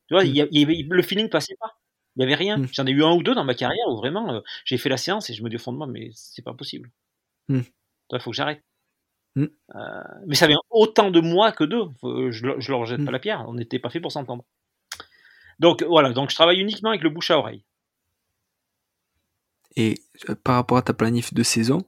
[0.09, 0.89] Tu vois, mm.
[0.91, 1.79] le feeling passait pas.
[2.17, 2.59] Il y avait rien.
[2.59, 2.69] Mm.
[2.73, 4.97] J'en ai eu un ou deux dans ma carrière où vraiment euh, j'ai fait la
[4.97, 6.91] séance et je me dis au fond de moi, mais c'est pas possible.
[7.49, 7.65] Il
[8.21, 8.63] faut que j'arrête.
[9.39, 9.47] Euh,
[10.27, 11.87] mais ça vient autant de moi que d'eux.
[12.03, 13.45] Je, je leur jette pas la pierre.
[13.49, 14.45] On n'était pas fait pour s'entendre.
[15.59, 17.65] Donc voilà, donc je travaille uniquement avec le bouche à oreille.
[19.77, 21.85] Et euh, par rapport à ta planif de saison,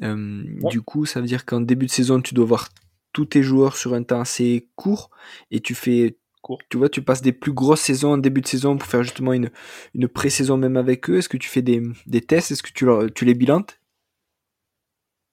[0.00, 2.68] du coup, ça veut dire qu'en début de saison, tu dois voir
[3.12, 5.10] tous tes joueurs sur un temps assez court
[5.50, 6.60] et tu fais court.
[6.68, 9.32] Tu vois, tu passes des plus grosses saisons en début de saison pour faire justement
[9.32, 9.50] une,
[9.94, 11.18] une pré-saison même avec eux.
[11.18, 12.50] Est-ce que tu fais des, des tests?
[12.50, 13.78] Est-ce que tu, leur, tu les bilantes?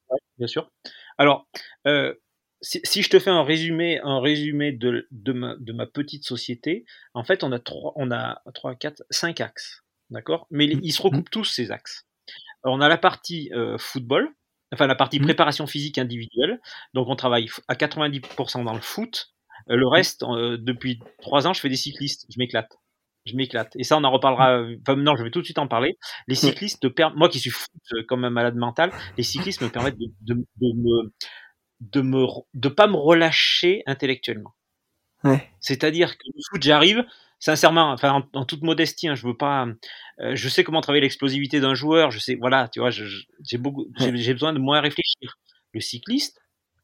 [0.09, 0.71] Oui, bien sûr.
[1.17, 1.47] Alors,
[1.87, 2.13] euh,
[2.61, 6.25] si, si, je te fais un résumé, un résumé de, de, ma, de ma petite
[6.25, 10.47] société, en fait, on a trois, on a trois, quatre, cinq axes, d'accord?
[10.51, 10.79] Mais mmh.
[10.83, 11.31] ils se recoupent mmh.
[11.31, 12.05] tous ces axes.
[12.63, 14.29] Alors, on a la partie euh, football,
[14.73, 15.23] enfin la partie mmh.
[15.23, 16.59] préparation physique individuelle.
[16.93, 19.33] Donc on travaille à 90% dans le foot.
[19.69, 22.25] Euh, le reste, euh, depuis trois ans, je fais des cyclistes.
[22.29, 22.71] Je m'éclate.
[23.25, 23.75] Je m'éclate.
[23.75, 24.61] Et ça, on en reparlera.
[24.81, 25.97] Enfin, non, je vais tout de suite en parler.
[26.27, 29.99] Les cyclistes, moi qui suis foot euh, comme un malade mental, les cyclistes me permettent
[29.99, 31.13] de, de, de me
[31.81, 34.53] de me de pas me relâcher intellectuellement.
[35.23, 35.49] Ouais.
[35.59, 37.05] C'est-à-dire que le foot, j'arrive,
[37.39, 39.67] sincèrement, enfin, en, toute modestie, hein, je veux pas,
[40.19, 43.87] euh, je sais comment travailler l'explosivité d'un joueur, je sais, voilà, tu vois, j'ai beaucoup,
[43.97, 45.37] j'ai besoin de moins réfléchir.
[45.73, 46.39] Le cycliste,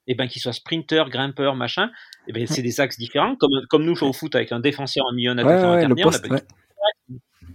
[0.07, 1.89] et eh ben, qu'il soit sprinter, grimpeur, machin,
[2.27, 5.15] eh ben, c'est des axes différents, comme, comme nous, au foot avec un défenseur, un
[5.15, 5.79] milieu, un attaquant,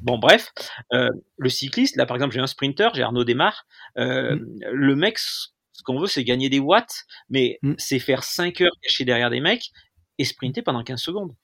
[0.03, 0.53] Bon, bref,
[0.93, 3.67] euh, le cycliste, là, par exemple, j'ai un sprinter, j'ai Arnaud Desmar,
[3.99, 4.61] euh, mm.
[4.73, 5.49] le mec, ce
[5.85, 7.75] qu'on veut, c'est gagner des watts, mais mm.
[7.79, 9.71] c'est faire 5 heures caché derrière des mecs
[10.19, 11.35] et sprinter pendant 15 secondes.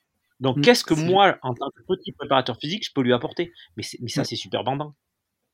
[0.40, 3.52] Donc, mmh, qu'est-ce que moi, en tant que petit préparateur physique, je peux lui apporter?
[3.76, 4.24] Mais, mais ça, mmh.
[4.24, 4.94] c'est super bandant.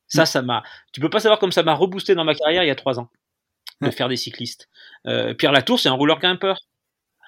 [0.07, 0.25] Ça, mmh.
[0.25, 0.63] ça m'a.
[0.91, 2.99] Tu peux pas savoir comme ça m'a reboosté dans ma carrière il y a trois
[2.99, 3.09] ans
[3.81, 4.69] de faire des cyclistes.
[5.07, 6.59] Euh, Pierre Latour, c'est un rouleur grimpeur.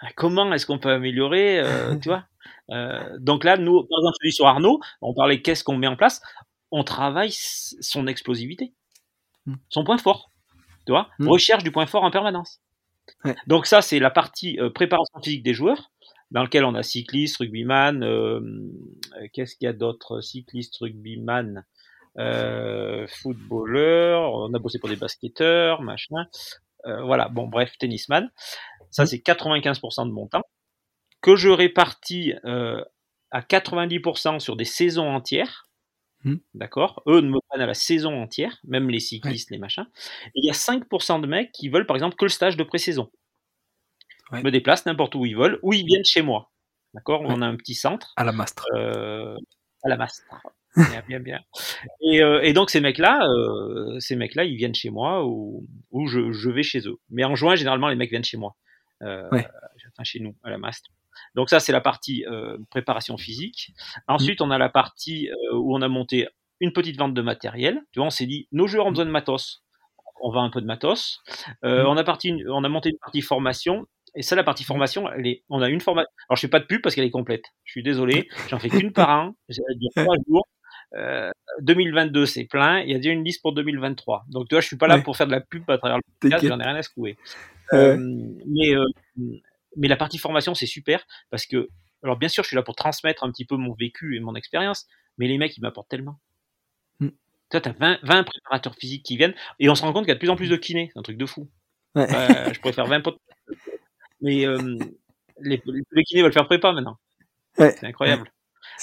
[0.01, 2.25] Ah, comment est-ce qu'on peut améliorer, euh, tu vois?
[2.71, 5.95] Euh, Donc là, nous, par exemple, celui sur Arnaud, on parlait qu'est-ce qu'on met en
[5.95, 6.21] place?
[6.71, 8.73] On travaille son explosivité,
[9.69, 10.31] son point fort.
[10.85, 11.09] Tu vois?
[11.19, 12.61] Recherche du point fort en permanence.
[13.47, 15.91] Donc ça, c'est la partie préparation physique des joueurs
[16.31, 21.63] dans lequel on a cycliste, rugbyman, euh, euh, qu'est-ce qu'il y a d'autre Cycliste, rugbyman,
[22.17, 26.25] euh, footballeur, on a bossé pour des basketteurs, machin.
[26.85, 28.29] Euh, voilà, bon, bref, tennisman.
[28.91, 29.07] Ça, mmh.
[29.07, 30.43] c'est 95% de mon temps,
[31.21, 32.33] que je répartis
[33.31, 35.67] à 90% sur des saisons entières.
[36.23, 36.35] Mmh.
[36.55, 39.85] D'accord Eux me prennent à la saison entière, même les cyclistes, les machins.
[40.27, 42.63] Et il y a 5% de mecs qui veulent, par exemple, que le stage de
[42.63, 43.11] pré-saison
[44.31, 46.51] me déplace n'importe où ils veulent, ou ils viennent chez moi.
[46.93, 48.13] D'accord On a un petit centre.
[48.15, 48.65] À la Mastre.
[48.75, 49.35] Euh,
[49.83, 50.23] à la Mastre.
[50.75, 51.39] bien, bien, bien.
[52.01, 56.07] Et, euh, et donc ces mecs-là, euh, ces mecs-là, ils viennent chez moi ou, ou
[56.07, 56.97] je, je, vais chez eux.
[57.09, 58.55] Mais en juin, généralement, les mecs viennent chez moi.
[59.01, 60.89] Enfin, chez nous, à la Mastre.
[61.35, 62.25] Donc ça, c'est la partie
[62.71, 63.73] préparation physique.
[64.07, 66.27] Ensuite, on a la partie où on a monté
[66.59, 67.81] une petite vente de matériel.
[67.91, 69.63] Tu vois, on s'est dit, nos joueurs ont besoin de matos.
[70.21, 71.21] On vend un peu de matos.
[71.63, 71.87] Euh, mm.
[71.87, 74.67] on, a parti, on a monté une partie formation et ça, la partie mmh.
[74.67, 76.09] formation, elle est, on a une formation.
[76.29, 77.45] Alors, je fais pas de pub parce qu'elle est complète.
[77.63, 78.29] Je suis désolé.
[78.49, 79.35] J'en fais qu'une par an.
[79.49, 80.47] J'ai dire trois jours.
[80.95, 82.79] Euh, 2022, c'est plein.
[82.79, 84.25] Il y a déjà une liste pour 2023.
[84.29, 86.03] Donc, tu vois, je suis pas là pour faire de la pub à travers le
[86.19, 86.45] podcast.
[86.47, 87.17] J'en ai rien à secouer.
[87.73, 87.97] Euh,
[88.45, 88.85] mais, euh,
[89.75, 91.69] mais la partie formation, c'est super parce que,
[92.03, 94.35] alors, bien sûr, je suis là pour transmettre un petit peu mon vécu et mon
[94.35, 96.19] expérience, mais les mecs, ils m'apportent tellement.
[96.99, 97.09] Mmh.
[97.49, 100.11] Tu as 20, 20 préparateurs physiques qui viennent et on se rend compte qu'il y
[100.11, 100.91] a de plus en plus de kinés.
[100.93, 101.49] C'est un truc de fou.
[101.95, 102.03] Ouais.
[102.03, 103.17] Euh, je pourrais faire 20 potes
[104.21, 104.77] mais euh,
[105.39, 106.97] les, les, kinés veulent faire prépa maintenant.
[107.57, 108.31] Ouais, c'est incroyable.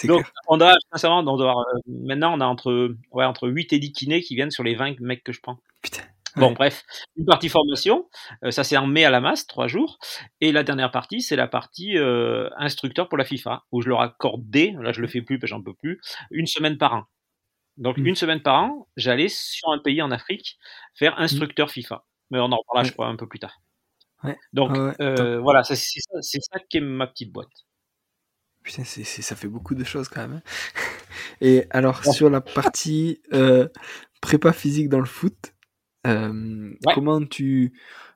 [0.04, 3.78] Donc, on a, sincèrement, on doit, euh, maintenant, on a entre, ouais, entre 8 et
[3.78, 5.58] 10 kinés qui viennent sur les 20 mecs que je prends.
[5.82, 6.02] Putain.
[6.36, 6.82] Bon, bref,
[7.16, 8.08] une partie formation,
[8.42, 9.98] euh, ça c'est en mai à la masse, trois jours,
[10.40, 14.00] et la dernière partie, c'est la partie euh, instructeur pour la FIFA, où je leur
[14.00, 16.94] accorde des, là je le fais plus parce que j'en peux plus, une semaine par
[16.94, 17.04] an.
[17.76, 18.06] Donc Mm.
[18.06, 20.58] une semaine par an, j'allais sur un pays en Afrique
[20.94, 22.04] faire instructeur FIFA.
[22.30, 23.60] Mais on en reparlera, je crois, un peu plus tard.
[24.24, 24.36] Ouais.
[24.52, 24.94] Donc Ouais, ouais.
[25.00, 27.48] euh, voilà, c'est ça, c'est ça qui est ma petite boîte.
[28.62, 30.34] Putain, c'est, c'est- ça fait beaucoup de choses quand même.
[30.34, 30.42] hein.
[31.40, 32.12] Et alors, Ouais.
[32.12, 33.68] sur la partie euh,
[34.20, 35.54] prépa physique dans le foot,
[36.06, 36.94] euh, Ouais.
[36.94, 37.72] comment tu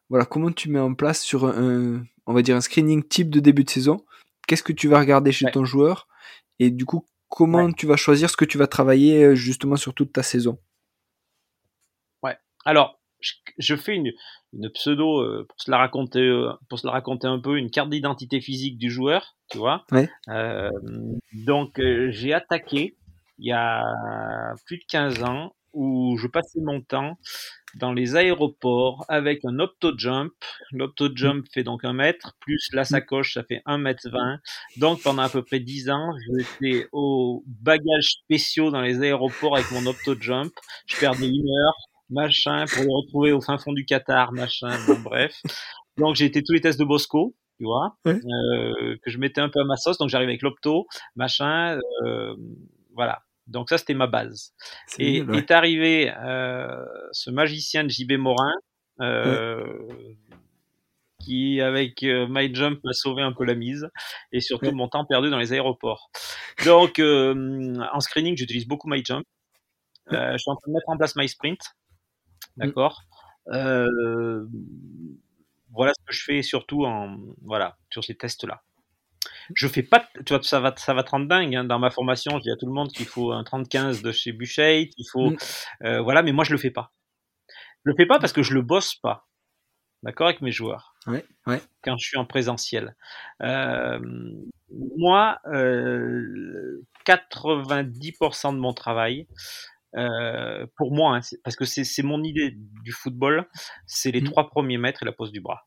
[0.08, 3.40] voilà, comment tu mets en place sur un, on va dire un screening type de
[3.40, 4.04] début de saison?
[4.46, 5.50] Qu'est-ce que tu vas regarder chez Ouais.
[5.50, 6.06] ton joueur?
[6.60, 9.92] Et du coup, comment tu vas choisir ce que tu vas travailler euh, justement sur
[9.94, 10.58] toute ta saison?
[12.64, 14.12] Alors, je, je fais une,
[14.52, 17.70] une pseudo euh, pour se la raconter, euh, pour se la raconter un peu, une
[17.70, 19.84] carte d'identité physique du joueur, tu vois.
[20.28, 20.70] Euh,
[21.32, 22.96] donc, j'ai attaqué
[23.38, 23.84] il y a
[24.64, 27.18] plus de 15 ans où je passais mon temps
[27.74, 30.32] dans les aéroports avec un opto-jump.
[30.72, 34.38] L'opto-jump fait donc un mètre, plus la sacoche, ça fait un mètre 20.
[34.78, 39.70] Donc pendant à peu près 10 ans, j'étais aux bagages spéciaux dans les aéroports avec
[39.70, 40.52] mon opto-jump.
[40.86, 41.76] Je perdais une heure,
[42.10, 45.40] machin, pour les retrouver au fin fond du Qatar, machin, bon bref.
[45.96, 49.48] Donc j'ai été tous les tests de Bosco, tu vois, euh, que je mettais un
[49.48, 49.98] peu à ma sauce.
[49.98, 52.34] Donc j'arrive avec l'opto, machin, euh,
[52.94, 53.22] voilà.
[53.46, 54.52] Donc ça c'était ma base.
[54.98, 55.38] Et ouais.
[55.38, 58.52] est arrivé euh, ce magicien de JB Morin,
[59.00, 59.64] euh,
[61.20, 63.88] qui avec euh, My Jump m'a sauvé un peu la mise
[64.32, 66.10] et surtout mon temps perdu dans les aéroports.
[66.64, 69.24] Donc euh, en screening j'utilise beaucoup My Jump.
[70.12, 71.58] Euh, je suis en train de mettre en place My Sprint,
[72.56, 73.02] d'accord.
[73.52, 74.44] Euh,
[75.72, 78.62] voilà ce que je fais surtout en voilà sur ces tests là.
[79.54, 81.54] Je fais pas, tu vois, ça va, ça va te rendre dingue.
[81.54, 81.64] hein.
[81.64, 84.32] Dans ma formation, je dis à tout le monde qu'il faut un 30-15 de chez
[84.32, 85.36] Buchheit, il faut, Mm.
[85.84, 86.92] euh, voilà, mais moi je le fais pas.
[87.84, 89.28] Je le fais pas parce que je le bosse pas,
[90.02, 90.94] d'accord, avec mes joueurs.
[91.06, 91.60] Ouais, ouais.
[91.82, 92.96] Quand je suis en présentiel,
[93.42, 94.00] euh,
[94.96, 99.28] moi, euh, 90% de mon travail,
[99.96, 103.46] euh, pour moi, hein, parce que c'est mon idée du football,
[103.86, 104.24] c'est les Mm.
[104.24, 105.66] trois premiers mètres et la pose du bras.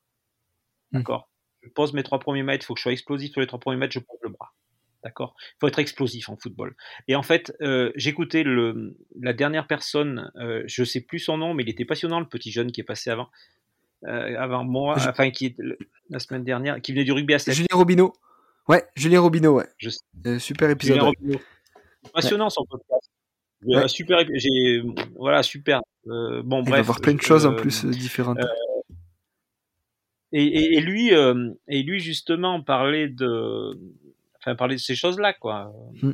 [0.92, 1.00] Mm.
[1.00, 1.30] D'accord?
[1.62, 3.60] Je pose mes trois premiers mètres, il faut que je sois explosif sur les trois
[3.60, 4.54] premiers mètres, je pose le bras.
[5.04, 5.36] D'accord?
[5.40, 6.76] Il faut être explosif en football.
[7.08, 11.64] Et en fait, euh, j'écoutais la dernière personne, euh, je sais plus son nom, mais
[11.64, 13.30] il était passionnant, le petit jeune qui est passé avant,
[14.08, 15.78] euh, avant moi, Je- enfin qui est le-
[16.10, 17.54] la semaine dernière, qui venait du rugby à 7.
[17.54, 18.14] Julien Robineau.
[18.68, 19.68] Ouais, Julien Robineau, ouais.
[19.78, 20.40] Je sais.
[20.40, 20.96] Super épisode.
[20.98, 21.16] Julien ouais.
[21.18, 21.40] Robineau.
[22.14, 22.99] Passionnant son podcast.
[23.64, 23.88] Ouais.
[23.88, 24.82] super, j'ai
[25.16, 25.82] voilà super.
[26.08, 26.78] Euh, bon Il bref.
[26.78, 28.40] va voir plein de choses en euh, plus euh, différentes.
[30.32, 33.78] Et, et, et lui, euh, et lui justement parlait de,
[34.38, 35.74] enfin parlait de ces choses-là quoi.
[36.02, 36.12] Mm.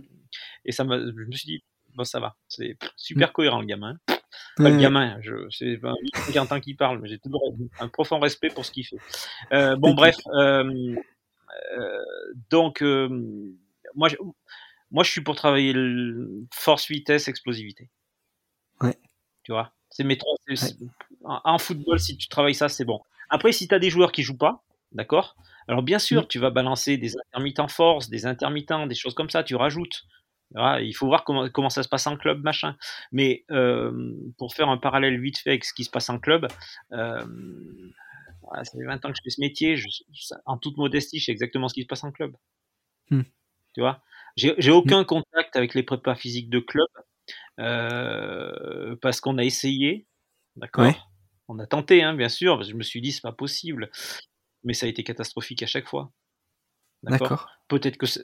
[0.66, 3.98] Et ça m'a, je me suis dit, bon ça va, c'est super cohérent le gamin.
[4.08, 5.94] Pas Ouais, le gamin, je, c'est un
[6.28, 8.98] 50 ans qui parle, mais j'ai toujours un profond respect pour ce qu'il fait.
[9.52, 10.96] Euh, bon bref, euh,
[11.78, 12.00] euh,
[12.50, 13.10] donc euh,
[13.96, 14.16] moi, je,
[14.96, 17.90] moi je suis pour travailler le force, vitesse, explosivité.
[18.80, 18.98] Ouais.
[19.44, 20.34] Tu vois, c'est mes trois.
[20.56, 20.78] c'est-
[21.26, 23.02] En, football, si tu travailles ça, c'est bon.
[23.30, 25.36] Après, si tu as des joueurs qui jouent pas, d'accord?
[25.68, 26.28] Alors bien sûr, Mm.
[26.28, 30.04] tu vas balancer des intermittents force, des intermittents, des choses comme ça, tu rajoutes.
[30.52, 32.78] Voilà, il faut voir comment, comment ça se passe en club, machin.
[33.12, 36.48] Mais euh, pour faire un parallèle vite fait avec ce qui se passe en club,
[36.94, 37.26] euh,
[38.44, 39.88] voilà, ça fait 20 ans que je fais ce métier, je,
[40.46, 42.34] en toute modestie, je sais exactement ce qui se passe en club.
[43.10, 43.24] Hmm.
[43.74, 44.02] Tu vois?
[44.36, 46.88] J'ai aucun contact avec les prépas physiques de club
[47.60, 50.08] euh, parce qu'on a essayé,
[50.56, 50.96] d'accord Ouais.
[51.48, 53.92] On a tenté, hein, bien sûr, parce que je me suis dit, c'est pas possible.
[54.64, 56.12] Mais ça a été catastrophique à chaque fois.
[57.04, 57.48] D'accord.
[57.68, 58.20] Peut-être que je,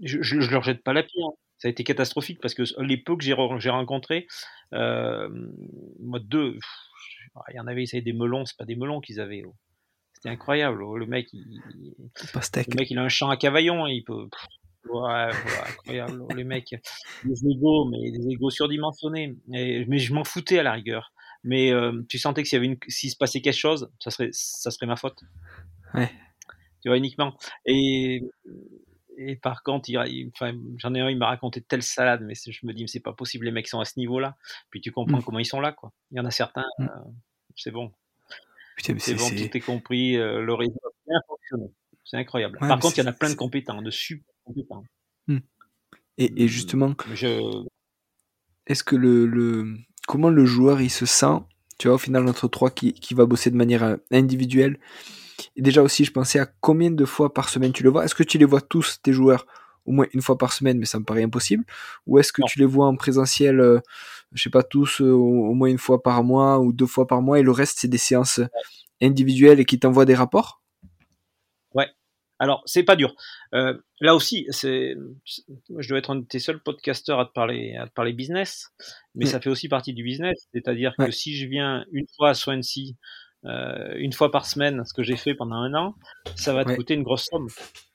[0.00, 1.28] je, je leur jette pas la pierre.
[1.58, 4.26] Ça a été catastrophique parce que les peu que j'ai re- j'ai rencontrés,
[4.72, 5.28] euh,
[6.00, 6.58] moi deux,
[7.50, 9.44] il y en avait, ils avaient des melons, c'est pas des melons qu'ils avaient.
[9.46, 9.54] oh.
[10.14, 10.82] C'était incroyable.
[10.82, 10.96] oh.
[10.96, 11.60] Le mec, il,
[12.70, 14.28] le mec, il a un champ à Cavaillon, il peut.
[14.86, 15.32] Ouais, ouais,
[15.68, 16.22] incroyable.
[16.28, 16.74] oh, Les mecs,
[17.24, 19.36] des égos, mais des égos surdimensionnés.
[19.52, 21.12] Et- mais je m'en foutais à la rigueur.
[21.42, 24.10] Mais euh, tu sentais que s'il y avait une, s'il se passait quelque chose, ça
[24.10, 25.20] serait, ça serait ma faute.
[25.94, 26.10] Ouais.
[26.82, 27.36] Tu vois uniquement.
[27.66, 28.22] Et,
[29.18, 32.34] et par contre, il, il- enfin, j'en ai un, il m'a raconté telle salade, mais
[32.34, 34.36] je me dis, mais c'est pas possible, les mecs sont à ce niveau-là.
[34.70, 35.22] Puis tu comprends Mm.
[35.22, 35.92] comment ils sont là, quoi.
[36.12, 36.84] Il y en a certains, Mm.
[36.84, 37.10] euh,
[37.56, 37.92] c'est bon,
[38.76, 39.14] Putain, c'est c'est.
[39.14, 41.66] bon, c'est- tout est compris, euh, le réseau a bien fonctionné.
[42.04, 42.58] C'est incroyable.
[42.60, 44.84] Ouais, par contre, il y en a plein de compétents, de super compétents.
[46.16, 47.40] Et, et justement, Je,
[48.66, 49.74] est-ce que le, le.
[50.06, 51.40] Comment le joueur il se sent
[51.78, 54.78] Tu vois, au final, notre 3 qui, qui va bosser de manière euh, individuelle?
[55.56, 58.04] Et déjà aussi, je pensais à combien de fois par semaine tu le vois?
[58.04, 59.46] Est-ce que tu les vois tous, tes joueurs,
[59.86, 61.64] au moins une fois par semaine, mais ça me paraît impossible?
[62.06, 62.46] Ou est-ce que Non.
[62.48, 63.80] tu les vois en présentiel euh,
[64.32, 67.38] je sais pas tous, au, moins une fois par mois ou deux fois par mois,
[67.38, 68.40] et le reste c'est des séances
[69.00, 70.60] individuelles et qui t'envoient des rapports?
[72.44, 73.14] Alors c'est pas dur.
[73.52, 77.86] là aussi, c'est, je dois être un de tes seuls podcasteurs à te parler, à
[77.86, 78.68] te parler business,
[79.14, 80.36] mais ça fait aussi partie du business.
[80.52, 82.94] C'est-à-dire que si je viens une fois à Swansea
[83.46, 85.94] euh, une fois par semaine, ce que j'ai fait pendant un an,
[86.34, 87.48] ça va te coûter une grosse somme.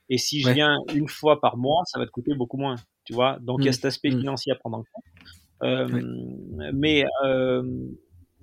[0.10, 2.76] Et si je viens une fois par mois, ça va te coûter beaucoup moins.
[3.06, 3.74] Tu vois, donc il y a mmh.
[3.74, 4.20] cet aspect mmh.
[4.20, 5.04] financier à prendre en compte.
[5.64, 6.02] Euh,
[6.74, 7.64] Mais euh,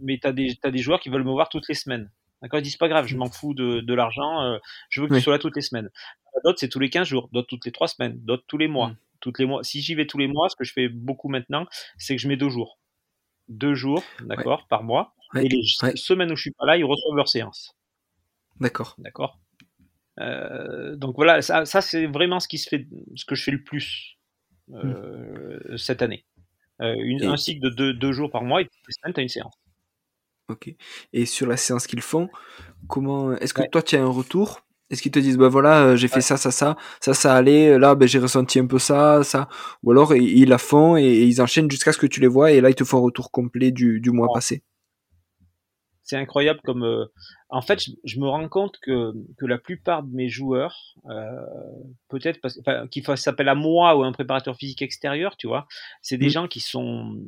[0.00, 2.10] mais t'as des t'as des joueurs qui veulent me voir toutes les semaines.
[2.46, 5.14] D'accord, ils disent pas grave, je m'en fous de, de l'argent, euh, je veux que
[5.14, 5.90] tu sois là toutes les semaines.
[6.44, 8.90] D'autres c'est tous les 15 jours, d'autres toutes les 3 semaines, d'autres tous les mois.
[8.90, 8.96] Mmh.
[9.18, 9.64] Toutes les mois.
[9.64, 11.66] Si j'y vais tous les mois, ce que je fais beaucoup maintenant,
[11.98, 12.78] c'est que je mets deux jours.
[13.48, 15.14] Deux jours, d'accord, par mois.
[15.34, 15.62] Et les
[15.96, 17.74] semaines où je suis pas là, ils reçoivent leur séance.
[18.60, 18.94] D'accord.
[18.98, 19.40] D'accord.
[20.20, 23.50] Euh, donc voilà, ça, ça c'est vraiment ce qui se fait, ce que je fais
[23.50, 24.18] le plus
[24.72, 25.76] euh, hmm.
[25.76, 26.24] cette année.
[26.80, 29.20] Euh, une, un cycle de deux, deux, jours par mois et toutes les semaines, tu
[29.20, 29.54] as une séance.
[30.48, 30.74] Ok.
[31.12, 32.28] Et sur la séance qu'ils font,
[32.88, 34.60] comment est-ce que toi tu as un retour?
[34.88, 37.76] Est-ce qu'ils te disent, bah voilà, euh, j'ai fait ça, ça, ça, ça, ça allait,
[37.76, 39.48] là, ben, j'ai ressenti un peu ça, ça,
[39.82, 42.60] ou alors ils, la font et, ils enchaînent jusqu'à ce que tu les vois et
[42.60, 44.62] là ils te font un retour complet du, du mois passé.
[46.06, 47.04] C'est incroyable comme, euh,
[47.48, 51.24] en fait, je, me rends compte que, que la plupart de mes joueurs, euh,
[52.08, 55.66] peut-être parce enfin, qu'il s'appelle à moi ou un préparateur physique extérieur, tu vois,
[56.02, 56.30] c'est des mmh.
[56.30, 57.18] gens qui sont,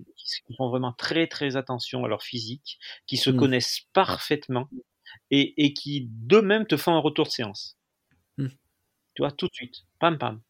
[0.47, 3.37] qui font vraiment très très attention à leur physique, qui se mmh.
[3.37, 4.69] connaissent parfaitement
[5.31, 7.77] et, et qui d'eux-mêmes te font un retour de séance.
[8.37, 8.49] Hmm.
[9.15, 9.85] Tu vois, tout de suite.
[9.99, 10.41] Pam, pam.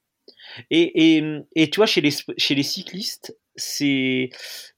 [0.71, 4.31] Et, et, et tu vois, chez les, chez les cyclistes, c'est.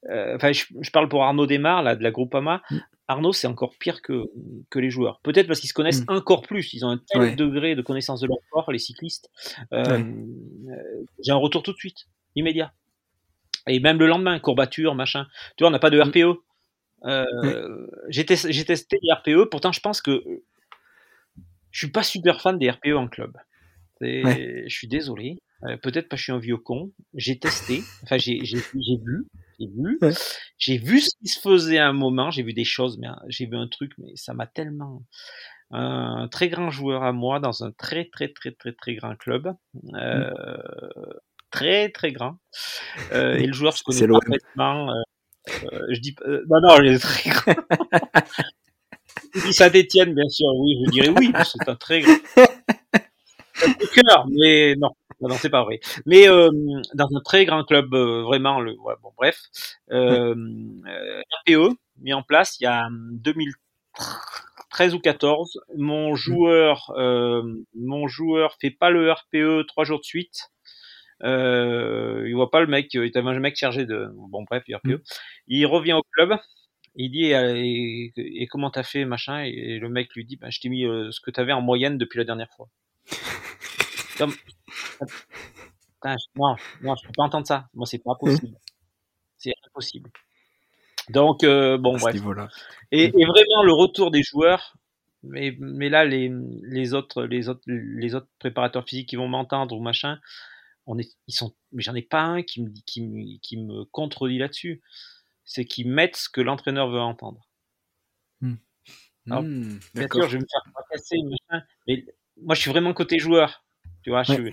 [0.09, 2.61] Euh, enfin, je, je, parle pour Arnaud Desmar, là, de la Groupama.
[2.69, 2.79] Hmm.
[3.07, 4.31] Arnaud, c'est encore pire que,
[4.69, 5.19] que les joueurs.
[5.21, 6.73] Peut-être parce qu'ils se connaissent encore plus.
[6.73, 9.29] Ils ont un tel degré de connaissance de leur corps, les cyclistes.
[9.73, 12.73] Euh, euh, J'ai un retour tout de suite, immédiat.
[13.67, 15.27] Et même le lendemain, courbature, machin.
[15.57, 16.43] Tu vois, on n'a pas de RPO.
[17.05, 20.21] Euh, j'ai testé, les RPE, pourtant je pense que
[21.71, 23.35] je suis pas super fan des RPE en club.
[24.01, 25.37] Je suis désolé.
[25.63, 26.91] Euh, peut-être pas je suis un vieux con.
[27.13, 29.27] J'ai testé, enfin j'ai vu,
[29.59, 29.99] j'ai vu,
[30.57, 32.31] j'ai vu ce qui se faisait à un moment.
[32.31, 35.03] J'ai vu des choses, mais j'ai vu un truc, mais ça m'a tellement
[35.71, 39.53] un très grand joueur à moi dans un très très très très très grand club,
[39.93, 40.31] euh,
[41.51, 42.37] très très grand.
[43.13, 44.91] Euh, et le joueur se connaît parfaitement.
[44.91, 47.55] Euh, je dis euh, non non, il est très grand.
[49.35, 52.15] je dis Saint-Étienne, bien sûr, oui, je dirais oui, c'est un très grand.
[53.93, 54.89] cœur, mais non,
[55.21, 55.79] non, c'est pas vrai.
[56.05, 56.49] Mais euh,
[56.95, 59.39] dans un très grand club, euh, vraiment, le, ouais, bon, bref,
[59.91, 60.35] euh,
[61.45, 65.61] RPE mis en place il y a 2013 ou 14.
[65.77, 67.43] Mon joueur, euh,
[67.75, 70.49] mon joueur fait pas le RPE trois jours de suite.
[71.23, 74.77] Euh, il voit pas le mec, il avait un mec chargé de, bon bref, il,
[74.83, 74.97] mm.
[75.47, 76.37] il revient au club,
[76.95, 80.59] il dit et, et comment t'as fait machin et le mec lui dit bah, je
[80.59, 82.67] t'ai mis euh, ce que t'avais en moyenne depuis la dernière fois.
[84.17, 84.33] Comme,
[86.35, 87.67] non, non, je peux pas entendre ça.
[87.73, 88.57] Moi, c'est pas possible.
[89.37, 90.09] C'est impossible.
[91.09, 92.15] Donc euh, bon bref.
[92.91, 94.75] Et, et, vraiment le retour des joueurs.
[95.23, 96.31] Mais, mais là les,
[96.63, 100.19] les autres les autres les autres préparateurs physiques qui vont m'entendre ou machin,
[100.85, 103.85] on est, ils sont, mais j'en ai pas un qui me, qui me, qui me
[103.85, 104.81] contredit là-dessus.
[105.43, 107.47] C'est qu'ils mettent ce que l'entraîneur veut entendre.
[108.41, 108.57] Bien
[110.11, 111.17] sûr, je vais me faire casser,
[111.87, 112.05] mais
[112.41, 113.63] moi, je suis vraiment côté joueur.
[114.03, 114.51] Tu vois, je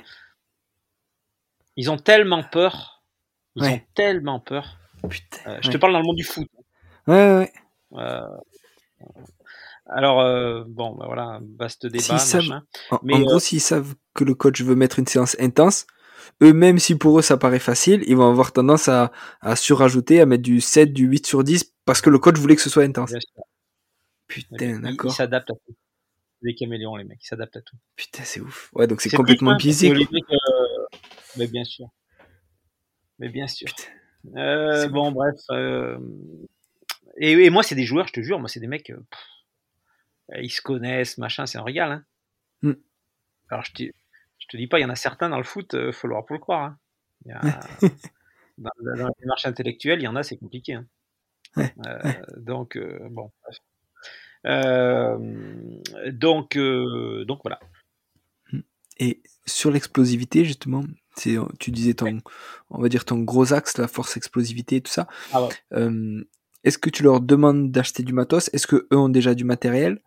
[1.76, 3.04] ils ont tellement peur.
[3.54, 4.78] Ils ont tellement peur.
[5.46, 6.48] Euh, je te parle dans le monde du foot.
[7.06, 7.52] Ouais, ouais.
[7.92, 8.20] Euh,
[9.86, 12.16] alors, euh, bon, bah voilà, vaste débat.
[12.90, 15.86] en, mais, en gros, s'ils savent que le coach veut mettre une séance intense,
[16.42, 20.20] eux, même si pour eux ça paraît facile, ils vont avoir tendance à, à surajouter,
[20.20, 22.70] à mettre du 7, du 8 sur 10 parce que le coach voulait que ce
[22.70, 23.14] soit intense.
[24.26, 25.10] Putain, d'accord.
[25.10, 25.74] Ils s'adaptent à tout.
[26.42, 27.76] Les caméléons, les mecs, ils s'adaptent à tout.
[27.96, 28.70] Putain, c'est ouf.
[28.74, 29.90] Ouais, donc c'est complètement biaisé.
[29.90, 30.04] Euh,
[31.36, 31.88] mais bien sûr.
[33.18, 33.68] Mais bien sûr.
[34.36, 35.34] Euh, bon, bref.
[35.50, 35.98] Euh...
[37.16, 38.92] Et, et, moi, c'est des joueurs, je te jure, moi, c'est des mecs.
[40.36, 41.90] Ils se connaissent, machin, c'est un régal.
[41.90, 42.04] Hein.
[42.62, 42.72] Mm.
[43.48, 43.72] Alors, je
[44.48, 45.92] te, je te dis pas, il y en a certains dans le foot, il euh,
[45.92, 46.64] faut le voir pour le croire.
[46.64, 46.78] Hein.
[47.24, 47.40] Il y a,
[48.58, 50.74] dans, dans, les démarches intellectuelles, il y en a, c'est compliqué.
[50.74, 50.86] Hein.
[51.56, 53.30] Euh, donc, euh, bon.
[56.12, 56.56] donc,
[57.26, 57.60] donc voilà.
[59.00, 60.84] Et sur l'explosivité, justement,
[61.16, 62.18] tu disais ton,
[62.70, 65.08] on va dire ton gros axe, la force explosivité et tout ça.
[65.32, 66.24] Ah ouais.
[66.64, 68.50] Est-ce que tu leur demandes d'acheter du matos?
[68.52, 70.02] Est-ce que eux ont déjà du matériel?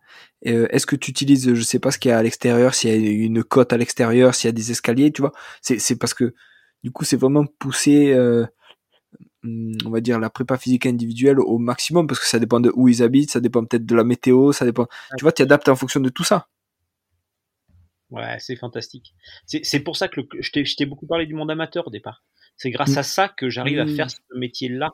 [0.46, 2.90] Euh, Est-ce que tu utilises, je sais pas ce qu'il y a à l'extérieur, s'il
[2.90, 5.32] y a une cote à l'extérieur, s'il y a des escaliers, tu vois?
[5.62, 6.34] C'est parce que
[6.84, 8.44] du coup c'est vraiment poussé euh,
[9.44, 12.70] hum, on va dire, la prépa physique individuelle au maximum parce que ça dépend de
[12.74, 14.86] où ils habitent, ça dépend peut-être de la météo, ça dépend.
[15.18, 16.48] Tu vois, tu adaptes en fonction de tout ça.
[18.10, 19.14] Ouais, c'est fantastique.
[19.46, 22.22] C'est pour ça que je t'ai beaucoup parlé du monde amateur au départ.
[22.58, 22.98] C'est grâce mmh.
[22.98, 24.10] à ça que j'arrive à faire mmh.
[24.10, 24.92] ce métier-là.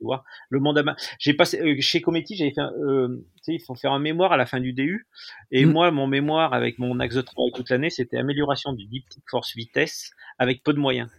[0.00, 1.04] Tu vois, le monde amateur.
[1.18, 4.32] J'ai passé euh, chez Cometti, j'avais fait, euh, tu sais, il faut faire un mémoire
[4.32, 5.06] à la fin du DU.
[5.50, 5.70] Et mmh.
[5.70, 9.54] moi, mon mémoire avec mon axe de travail toute l'année, c'était amélioration du diptyque force
[9.54, 11.10] vitesse avec peu de moyens.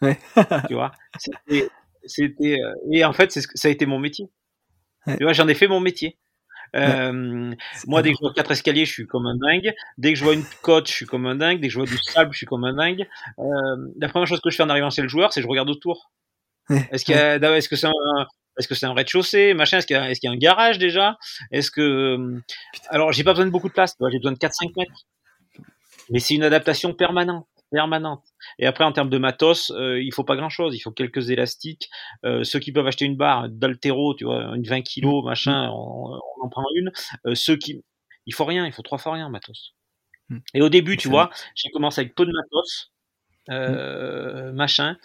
[0.00, 0.18] Ouais.
[0.68, 0.92] tu vois,
[2.06, 4.30] c'était, euh, et en fait, ça a été mon métier.
[5.06, 6.18] Tu vois, j'en ai fait mon métier.
[6.74, 7.54] Euh,
[7.86, 9.72] moi, dès que je vois quatre escaliers, je suis comme un dingue.
[9.98, 11.60] Dès que je vois une côte, je suis comme un dingue.
[11.60, 13.06] Dès que je vois du sable, je suis comme un dingue.
[13.38, 13.44] Euh,
[13.98, 16.10] la première chose que je fais en arrivant chez le joueur, c'est je regarde autour.
[16.70, 17.92] Est-ce qu'il y a, est-ce que c'est un,
[18.58, 20.38] est-ce que c'est un rez-de-chaussée, machin Est-ce qu'il y, a, est-ce qu'il y a un
[20.38, 21.16] garage déjà?
[21.52, 22.42] Est-ce que, euh,
[22.88, 25.06] alors j'ai pas besoin de beaucoup de place, j'ai besoin de 4-5 mètres.
[26.10, 28.24] Mais c'est une adaptation permanente permanente.
[28.58, 30.74] Et après, en termes de matos, euh, il faut pas grand-chose.
[30.74, 31.88] Il faut quelques élastiques.
[32.24, 35.24] Euh, ceux qui peuvent acheter une barre d'altéro, tu vois, une 20 kg, mmh.
[35.24, 35.70] machin, mmh.
[35.74, 36.92] on, en prend une.
[37.26, 37.82] Euh, ceux qui,
[38.26, 39.74] il faut rien, il faut trois fois rien, matos.
[40.28, 40.38] Mmh.
[40.54, 42.92] Et au début, tu vois, j'ai commencé avec peu de matos,
[44.54, 44.96] machin.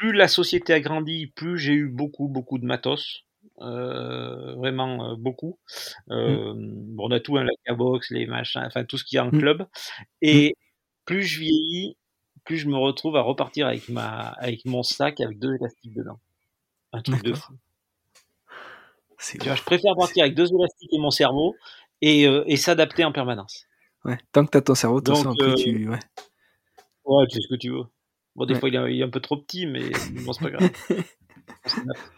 [0.00, 3.26] Plus la société a grandi, plus j'ai eu beaucoup, beaucoup de matos.
[3.58, 5.58] vraiment beaucoup.
[6.08, 9.24] bon, on a tout, hein, la box les machins, enfin tout ce qu'il y a
[9.26, 9.66] en club.
[10.22, 10.56] Et
[11.04, 11.96] plus je vieillis,
[12.44, 16.18] plus je me retrouve à repartir avec ma, avec mon sac avec deux élastiques dedans.
[16.92, 17.52] Un truc de fou.
[19.18, 21.54] Tu vois, je préfère partir avec deux élastiques et mon cerveau
[22.00, 23.66] et, euh, et s'adapter en permanence.
[24.04, 25.88] Ouais, tant que tu as ton cerveau, de toute euh, tu.
[25.88, 25.98] Ouais.
[27.04, 27.84] ouais, tu fais ce que tu veux.
[28.36, 29.90] Bon, des fois, il est, un peu trop petit, mais
[30.24, 30.70] bon, c'est pas grave.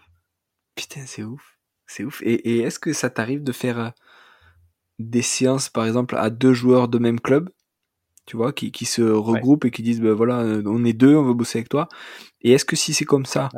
[0.74, 1.58] Putain, c'est ouf.
[1.86, 2.22] C'est ouf.
[2.22, 3.90] Et, et est-ce que ça t'arrive de faire euh,
[4.98, 7.50] des séances, par exemple, à deux joueurs de même club
[8.24, 11.16] tu vois, qui, qui se regroupent et qui disent, ben voilà, euh, on est deux,
[11.16, 11.88] on veut bosser avec toi.
[12.40, 13.48] Et est-ce que si c'est comme ça,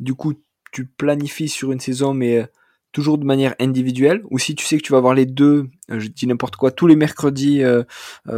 [0.00, 0.34] du coup,
[0.72, 2.46] tu planifies sur une saison, mais euh,
[2.90, 6.08] toujours de manière individuelle, ou si tu sais que tu vas avoir les deux, je
[6.08, 7.62] dis n'importe quoi, tous les mercredis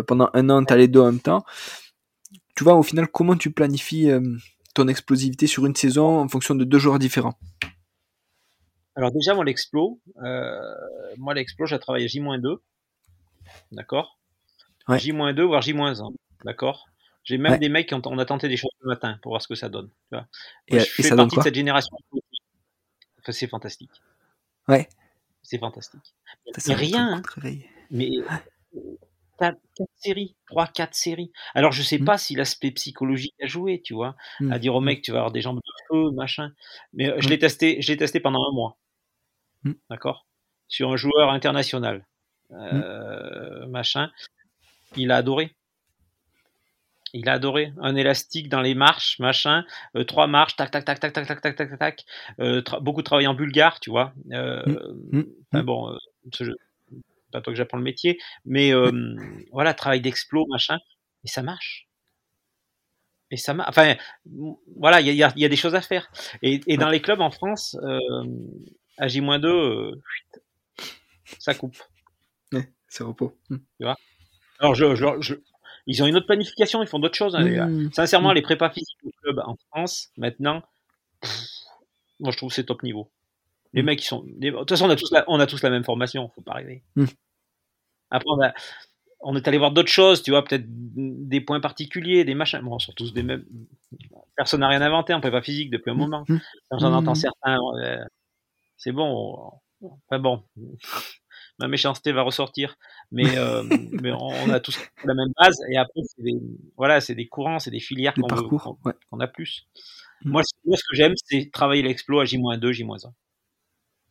[0.06, 1.44] pendant un an, tu as les deux en même temps,
[2.56, 4.10] tu vois, au final, comment tu planifies
[4.74, 7.38] ton explosivité sur une saison en fonction de deux joueurs différents?
[8.96, 10.00] Alors déjà, moi, l'explo,
[11.16, 12.58] moi, l'explo, j'ai travaillé J-2,
[13.72, 14.18] d'accord?
[14.88, 16.12] J-2, voire J-1.
[16.44, 16.86] D'accord?
[17.22, 19.42] J'ai même des mecs qui ont, on a tenté des choses le matin pour voir
[19.42, 19.88] ce que ça donne.
[20.10, 20.26] Tu vois
[20.68, 21.94] et, je fais partie de cette génération.
[22.12, 23.90] Enfin, c'est fantastique.
[24.68, 24.88] Ouais.
[25.42, 26.14] C'est fantastique.
[26.56, 27.22] C'est rien.
[27.22, 27.52] Hein.
[27.90, 28.10] Mais
[29.48, 29.58] 4
[29.96, 31.32] séries, 3, 4 séries.
[31.54, 32.04] Alors je sais mmh.
[32.04, 34.52] pas si l'aspect psychologique a joué, tu vois, mmh.
[34.52, 36.52] à dire au mec tu vas avoir des jambes de feu, machin.
[36.92, 37.30] Mais euh, je mmh.
[37.30, 38.78] l'ai testé, je l'ai testé pendant un mois.
[39.90, 40.26] D'accord?
[40.68, 42.06] Sur un joueur international.
[42.52, 44.10] Euh, machin
[44.96, 45.54] il a adoré.
[47.12, 49.64] Il a adoré un élastique dans les marches, machin,
[49.96, 52.04] euh, trois marches, tac, tac, tac, tac, tac, tac, tac, tac, tac,
[52.38, 54.12] euh, beaucoup de travail en bulgare, tu vois.
[54.26, 54.62] Mmh,
[55.12, 55.22] mmh,
[55.52, 55.62] mmh.
[55.62, 55.98] bon,
[56.32, 56.44] ce
[57.30, 58.72] pas toi que j'apprends le métier, mais
[59.52, 60.78] voilà, travail d'explo, machin,
[61.24, 61.86] et ça marche.
[63.32, 63.68] Et ça marche.
[63.70, 63.94] Enfin,
[64.76, 66.10] voilà, il y a, y a, des choses à faire.
[66.42, 67.76] Et, et dans les clubs en France,
[68.98, 69.92] à J-2,
[71.38, 71.76] ça coupe.
[72.88, 73.38] c'est repos.
[73.48, 73.96] Tu vois?
[74.58, 75.34] Alors, je, je,
[75.86, 77.34] ils ont une autre planification, ils font d'autres choses.
[77.34, 77.92] Hein, mmh.
[77.92, 78.34] Sincèrement, mmh.
[78.34, 80.62] les prépas physiques au club en France, maintenant,
[82.20, 83.10] moi je trouve que c'est top niveau.
[83.72, 83.86] Les mmh.
[83.86, 84.24] mecs, ils sont.
[84.26, 86.54] De toute façon, on a tous la, on a tous la même formation, faut pas
[86.54, 86.82] rêver.
[88.10, 88.52] Après, on, a,
[89.20, 92.60] on, est allé voir d'autres choses, tu vois, peut-être des points particuliers, des machins.
[92.62, 93.44] Bon, on sont tous des mêmes.
[94.36, 96.24] Personne n'a rien inventé en prépa physique depuis un moment.
[96.72, 97.58] J'en entends certains.
[98.76, 99.52] c'est bon.
[99.82, 100.44] Enfin bon
[101.60, 102.76] ma méchanceté va ressortir.
[103.12, 103.62] Mais, euh,
[104.02, 105.56] mais on, a tous la même base.
[105.70, 106.40] Et après, c'est des,
[106.76, 109.66] voilà, c'est des courants, c'est des filières qu'on a plus.
[110.24, 110.30] Mm.
[110.30, 113.12] Moi, ce que j'aime, c'est travailler l'explo à J-2, J-1.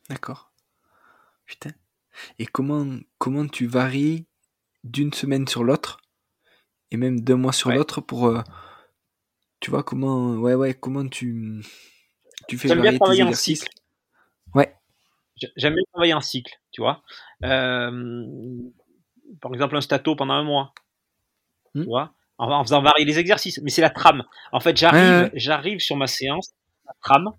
[0.10, 0.52] D'accord.
[1.46, 1.72] Putain.
[2.38, 2.86] Et comment,
[3.18, 4.26] comment tu varies
[4.84, 6.00] d'une semaine sur l'autre
[6.92, 8.28] et même deux mois sur l'autre pour.
[8.28, 8.42] Euh,
[9.60, 10.34] tu vois, comment.
[10.36, 11.64] Ouais, ouais, comment tu.
[12.48, 13.66] Tu fais varier tes exercices?
[14.54, 14.76] Ouais.
[15.56, 17.02] J'aime bien travailler en cycle, tu vois.
[17.44, 18.58] Euh,
[19.42, 20.74] par exemple, un stato pendant un mois,
[21.74, 21.86] tu hmm.
[21.86, 23.60] vois, en, faisant varier les exercices.
[23.64, 24.24] Mais c'est la trame.
[24.52, 26.54] En fait, j'arrive, j'arrive sur ma séance,
[26.86, 27.30] la trame.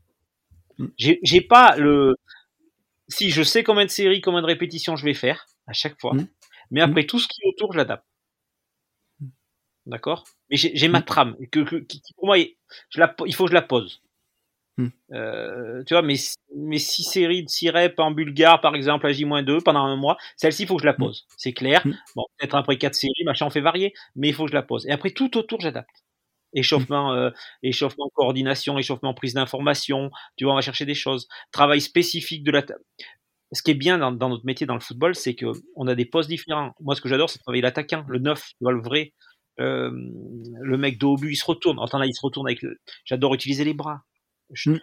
[0.78, 0.86] Hmm.
[0.96, 2.16] J'ai pas le.
[3.10, 6.14] Si je sais combien de séries, combien de répétitions je vais faire à chaque fois,
[6.14, 6.26] hmm.
[6.70, 8.04] mais après tout ce qui est autour, je l'adapte.
[9.86, 10.24] D'accord?
[10.50, 12.36] Mais j'ai ma trame que, qui, pour moi,
[12.90, 14.02] je la, il faut que je la pose.
[15.12, 16.16] Euh, tu vois, mes,
[16.56, 20.16] mes six séries de six reps en bulgare, par exemple, à J-2 pendant un mois,
[20.36, 21.26] celle-ci, il faut que je la pose.
[21.36, 21.84] C'est clair?
[22.14, 24.62] Bon, peut-être après quatre séries, machin, on fait varier, mais il faut que je la
[24.62, 24.86] pose.
[24.86, 26.04] Et après, tout autour, j'adapte.
[26.54, 27.30] Échauffement, euh,
[27.62, 30.10] échauffement, coordination, échauffement, prise d'information.
[30.36, 31.28] Tu vois, on va chercher des choses.
[31.52, 32.64] Travail spécifique de la.
[33.52, 36.04] Ce qui est bien dans, notre métier dans le football, c'est que on a des
[36.04, 36.74] postes différents.
[36.80, 39.12] Moi, ce que j'adore, c'est travailler l'attaquant, le neuf, tu vois, le vrai.
[39.58, 39.90] Euh,
[40.60, 41.78] le mec but, il se retourne.
[41.78, 42.62] Enfin là, il se retourne avec.
[42.62, 42.78] Le...
[43.04, 44.02] J'adore utiliser les bras.
[44.66, 44.76] Mm.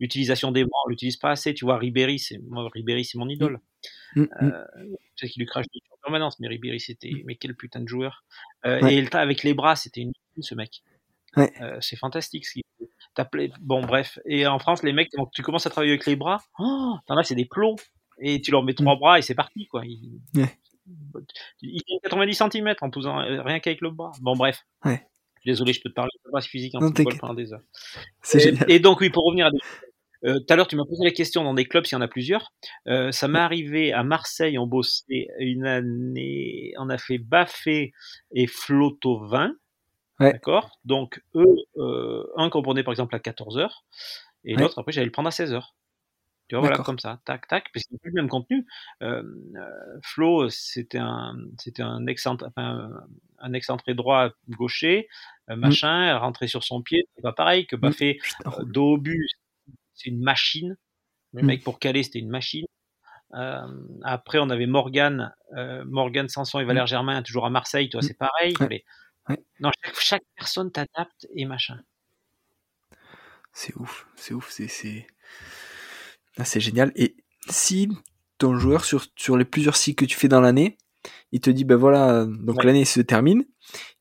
[0.00, 1.54] L'utilisation des bras, on l'utilise pas assez.
[1.54, 3.60] Tu vois, Ribéry, c'est moi, Ribéry, c'est mon idole.
[4.14, 4.24] Mm.
[4.42, 4.64] Euh,
[5.16, 7.12] sais qu'il lui crache en permanence, mais Ribéry, c'était.
[7.24, 8.24] Mais quel putain de joueur.
[8.66, 10.82] Euh, Et avec les bras, c'était une ce mec.
[11.38, 12.60] Euh, c'est fantastique ce
[13.60, 14.18] Bon, bref.
[14.26, 17.22] Et en France, les mecs, quand tu commences à travailler avec les bras, oh, là,
[17.22, 17.76] c'est des plots.
[18.18, 18.98] Et tu leur mets trois mm.
[18.98, 19.82] bras et c'est parti, quoi.
[19.84, 20.20] Il,
[21.60, 24.12] il 90 cm en posant euh, rien qu'avec le bras.
[24.20, 24.64] Bon, bref.
[25.44, 27.62] Désolé, je peux te parler de base physique en football pendant des heures.
[28.34, 29.50] Et, et, donc, oui, pour revenir à
[30.24, 32.02] euh, tout à l'heure, tu m'as posé la question dans des clubs s'il y en
[32.02, 32.52] a plusieurs.
[32.86, 37.92] Euh, ça m'est arrivé à Marseille, on bossait une année, on a fait Baffé
[38.34, 39.52] et Flotovin.
[40.30, 43.70] D'accord Donc, eux, euh, un comprenait par exemple à 14h,
[44.44, 45.62] et l'autre, après, j'allais le prendre à 16h.
[46.48, 48.66] Tu vois, voilà, comme ça, tac, tac, parce qu'il n'y a plus le même contenu.
[49.02, 49.22] Euh,
[49.56, 52.90] euh, Flo, c'était un, c'était un, excentré, enfin,
[53.38, 55.08] un excentré droit gaucher,
[55.48, 55.54] mmh.
[55.54, 58.48] machin, rentrer sur son pied, c'est pas pareil que Baffé, mmh.
[58.48, 59.26] euh, dos au but,
[59.94, 60.76] c'est une machine.
[61.32, 61.46] Le mmh.
[61.46, 62.66] mec pour caler, c'était une machine.
[63.34, 63.66] Euh,
[64.02, 65.34] après, on avait Morgan,
[65.86, 68.54] Morgan Sanson et Valère Germain, toujours à Marseille, toi, c'est pareil.
[69.28, 69.38] Ouais.
[69.60, 71.80] Non, chaque, personne t'adapte et machin.
[73.52, 75.06] C'est ouf, c'est ouf, c'est c'est
[76.38, 76.92] ah, c'est génial.
[76.96, 77.16] Et
[77.48, 77.88] si
[78.38, 80.78] ton joueur sur sur les plusieurs cycles que tu fais dans l'année,
[81.32, 83.44] il te dit ben voilà, donc l'année se termine,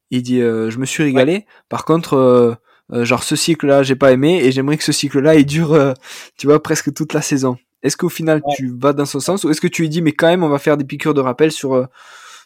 [0.09, 1.45] il dit euh, je me suis régalé.
[1.69, 2.55] Par contre euh,
[2.93, 5.93] euh, genre ce cycle-là j'ai pas aimé et j'aimerais que ce cycle-là il dure
[6.37, 7.57] tu vois presque toute la saison.
[7.83, 10.13] Est-ce qu'au final tu vas dans ce sens ou est-ce que tu lui dis mais
[10.13, 11.87] quand même on va faire des piqûres de rappel sur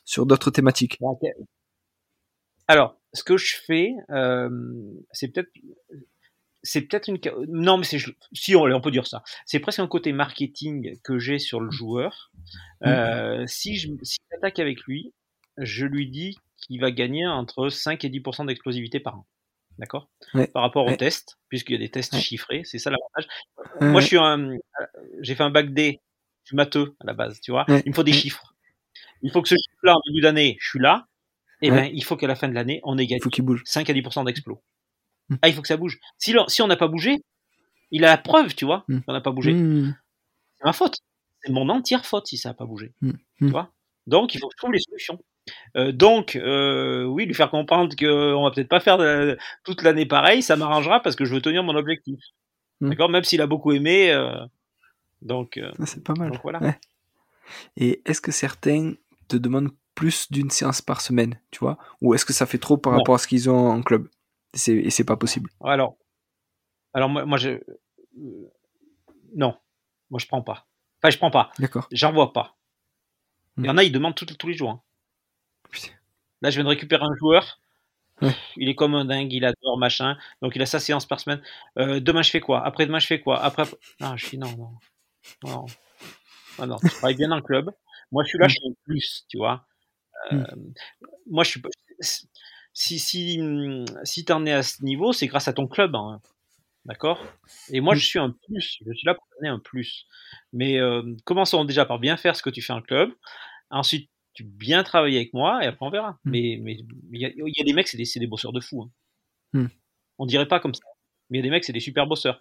[0.06, 1.00] sur d'autres thématiques?
[2.68, 4.50] Alors, ce que je fais, euh,
[5.12, 5.52] c'est peut-être
[6.64, 8.00] c'est peut-être une non mais c'est
[8.34, 9.24] si on, peut dire ça.
[9.46, 12.32] C'est presque un côté marketing que j'ai sur le joueur.
[12.82, 12.88] Mmh.
[12.88, 15.14] euh, si je si j'attaque avec lui
[15.58, 19.26] je lui dis qu'il va gagner entre 5 et 10% d'explosivité par an.
[19.78, 20.10] D'accord?
[20.54, 23.28] Par rapport au test puisqu'il y a des tests chiffrés c'est ça l'avantage.
[23.82, 24.58] Moi je suis un
[25.22, 26.02] j'ai fait un bac D
[26.44, 27.66] je suis matheux à la base tu vois.
[27.68, 28.56] Il me faut des chiffres.
[29.22, 31.08] Il faut que ce chiffre là en début d'année je suis là
[31.62, 33.22] eh ben, il faut qu'à la fin de l'année, on ait gagné
[33.66, 34.62] 5 à 10% d'explos.
[35.30, 35.36] Hmm.
[35.42, 36.00] Ah, il faut que ça bouge.
[36.18, 37.22] Si, si on n'a pas bougé,
[37.92, 39.00] il a la preuve, tu vois, hmm.
[39.02, 39.54] qu'on n'a pas bougé.
[39.54, 39.96] Hmm.
[40.58, 40.98] C'est ma faute.
[41.42, 42.94] C'est mon entière faute si ça n'a pas bougé.
[43.38, 43.72] Tu vois?
[44.08, 45.20] Donc, il faut que je trouve les solutions.
[45.78, 48.98] Euh, donc, euh, oui, lui faire comprendre qu'on va peut-être pas faire
[49.64, 52.20] toute l'année pareil, ça m'arrangera parce que je veux tenir mon objectif.
[52.82, 53.10] D'accord?
[53.10, 54.12] Même s'il a beaucoup aimé.
[54.12, 54.36] Euh,
[55.22, 56.32] donc, ah, c'est pas mal.
[56.32, 56.78] Donc, voilà.
[57.78, 58.94] Et est-ce que certains
[59.28, 61.78] te demandent plus d'une séance par semaine, tu vois?
[62.02, 64.10] Ou est-ce que ça fait trop par rapport à ce qu'ils ont en club?
[64.68, 65.50] Et c'est pas possible.
[65.64, 65.98] Alors,
[66.94, 67.50] alors moi, moi je.
[67.50, 68.52] Euh,
[69.36, 69.58] non,
[70.10, 70.68] moi je prends pas.
[71.02, 71.52] Enfin, je prends pas.
[71.60, 71.88] D'accord.
[71.92, 72.56] J'en vois pas.
[73.58, 74.70] Il y en a, ils demandent tous les jours.
[74.70, 74.82] Hein.
[76.42, 77.60] Là, je viens de récupérer un joueur.
[78.56, 80.18] Il est comme un dingue, il adore machin.
[80.42, 81.42] Donc, il a sa séance par semaine.
[81.78, 82.66] Euh, demain, je fais quoi?
[82.66, 83.42] Après demain, je fais quoi?
[83.42, 83.64] Après,
[84.00, 84.72] non, je dis non, non,
[85.44, 85.66] non,
[86.60, 86.78] non, non.
[86.84, 87.72] Je travaille bien dans le club.
[88.12, 89.66] Moi, je suis là, je suis plus, tu vois.
[90.32, 90.36] Mmh.
[90.36, 90.46] Euh,
[91.28, 91.62] moi, je suis
[92.74, 93.40] si si
[94.04, 96.22] si t'en es à ce niveau, c'est grâce à ton club, hein.
[96.86, 97.24] d'accord?
[97.70, 97.98] Et moi, mmh.
[97.98, 98.80] je suis un plus.
[98.86, 100.08] Je suis là pour donner un plus.
[100.54, 103.12] Mais euh, commençons déjà par bien faire ce que tu fais en club.
[103.70, 106.20] Ensuite, tu bien travailler avec moi et après on verra.
[106.26, 106.32] Mmh.
[106.32, 106.78] Mais mais
[107.12, 108.84] il y, a des mecs, c'est des, des bosseurs de fou.
[109.54, 109.70] Hein.
[110.18, 110.84] On dirait pas comme ça.
[111.30, 112.40] Mais il y a des mecs, c'est des super bosseurs.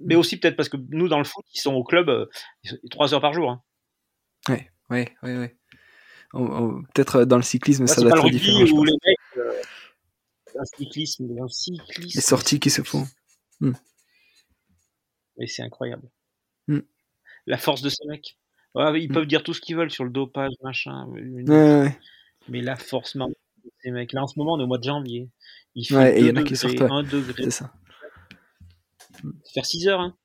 [0.00, 2.26] Mais aussi peut-être parce que nous, dans le foot, ils sont au club euh,
[2.90, 3.50] trois heures par jour.
[3.50, 3.62] Hein.
[4.48, 5.57] Ouais, ouais, ouais, ouais
[6.32, 8.78] peut-être euh, dans le cyclisme, ça doit être différent.
[8.78, 9.52] Où les mecs, euh,
[10.58, 12.16] un cyclisme, un cyclisme.
[12.16, 13.06] Les sorties qui se font.
[13.60, 13.72] Hmm.
[15.40, 16.08] Et c'est incroyable.
[16.66, 16.80] Hmm.
[17.46, 18.36] La force de ces mecs.
[18.74, 19.12] ils hmm.
[19.12, 21.06] peuvent dire tout ce qu'ils veulent sur le dopage, machin.
[22.48, 23.24] Mais la force de
[23.82, 24.12] ces mecs.
[24.12, 25.28] Là, en ce moment, on est au mois de janvier.
[25.74, 26.76] Il fait y en a qui sortent.
[27.36, 27.72] C'est ça.
[29.52, 30.16] Faire 6 heures, hein.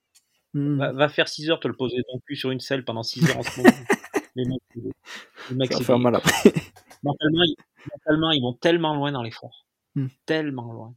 [0.56, 3.28] Va, va, faire 6 heures, te le poser ton cul sur une selle pendant 6
[3.28, 3.74] heures en ce moment.
[4.36, 4.62] Les mecs,
[5.50, 6.32] les mecs ça mal après.
[7.04, 9.68] Mentalement, ils, vont tellement loin dans l'effort.
[9.96, 10.08] Hmm.
[10.26, 10.96] Tellement loin.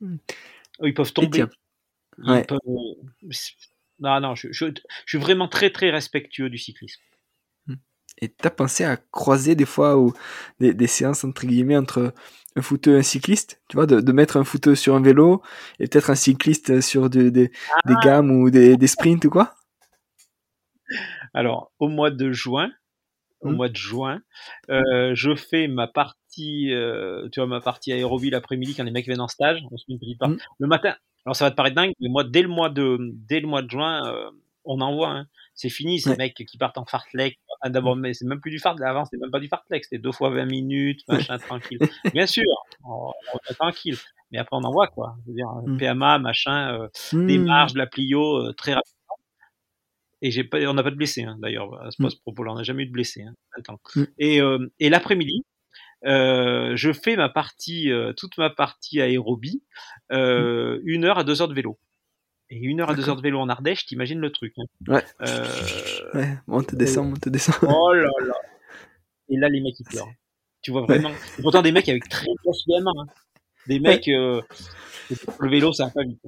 [0.00, 0.16] Hmm.
[0.82, 1.44] Ils peuvent tomber.
[2.18, 2.58] Ils peuvent...
[4.00, 4.66] Non, non, je, je,
[5.06, 7.00] suis vraiment très, très respectueux du cyclisme.
[7.66, 7.74] Hmm.
[8.22, 10.14] Et t'as pensé à croiser des fois ou
[10.60, 12.14] des, des, séances entre guillemets entre
[12.54, 15.42] un footeux et un cycliste, tu vois, de, de mettre un footeux sur un vélo
[15.80, 17.50] et peut-être un cycliste sur de, des
[17.84, 17.94] ah.
[18.04, 19.54] gammes ou des, des sprints ou quoi?
[21.38, 22.68] Alors, au mois de juin,
[23.42, 23.54] au mmh.
[23.54, 24.20] mois de juin,
[24.70, 29.06] euh, je fais ma partie euh, tu vois, ma partie aérobie l'après-midi quand les mecs
[29.06, 29.60] viennent en stage.
[29.70, 30.30] On se met une petite part.
[30.30, 30.38] Mm.
[30.58, 33.38] Le matin, alors ça va te paraître dingue, mais moi, dès le mois de, dès
[33.38, 34.28] le mois de juin, euh,
[34.64, 35.10] on envoie.
[35.10, 35.26] Hein.
[35.54, 36.16] C'est fini, ces Ouais.
[36.16, 37.38] mecs qui partent en fartlek.
[37.60, 38.88] Enfin, D'abord, mais c'est même plus du fartlek.
[38.88, 39.84] Avant, c'était même pas du fartlek.
[39.84, 41.78] C'était deux fois 20 minutes, machin, tranquille.
[42.12, 42.42] Bien sûr,
[42.84, 43.96] on, on est tranquille.
[44.32, 45.14] Mais après, on envoie, quoi.
[45.24, 45.48] Je veux dire.
[45.78, 48.97] PMA, machin, des marges, de la Plio, très rapidement.
[50.20, 52.06] Et pas, on n'a pas de blessés, hein, d'ailleurs, à ce, Mm.
[52.06, 52.52] à ce propos-là.
[52.52, 53.22] On n'a jamais eu de blessés.
[53.22, 53.78] Hein, attends.
[53.94, 54.02] Mm.
[54.18, 55.44] Et, euh, et l'après-midi,
[56.06, 59.62] euh, je fais ma partie, euh, toute ma partie aérobie,
[60.12, 61.78] euh, une heure à deux heures de vélo.
[62.50, 63.10] Et une heure à deux D'accord.
[63.10, 64.54] heure de vélo en Ardèche, t'imagines le truc.
[64.56, 64.64] Hein.
[64.88, 65.04] Ouais.
[66.14, 67.54] Ouais, monte, descend, monte, descend.
[67.62, 68.34] oh là là.
[69.28, 70.08] Et là, les mecs, ils pleurent.
[70.62, 71.10] Tu vois vraiment.
[71.38, 72.90] Et pourtant, des mecs avec très grosse VMA.
[72.90, 73.06] Hein.
[73.66, 74.42] Des mecs, le
[75.42, 76.22] vélo, ça va pas vite.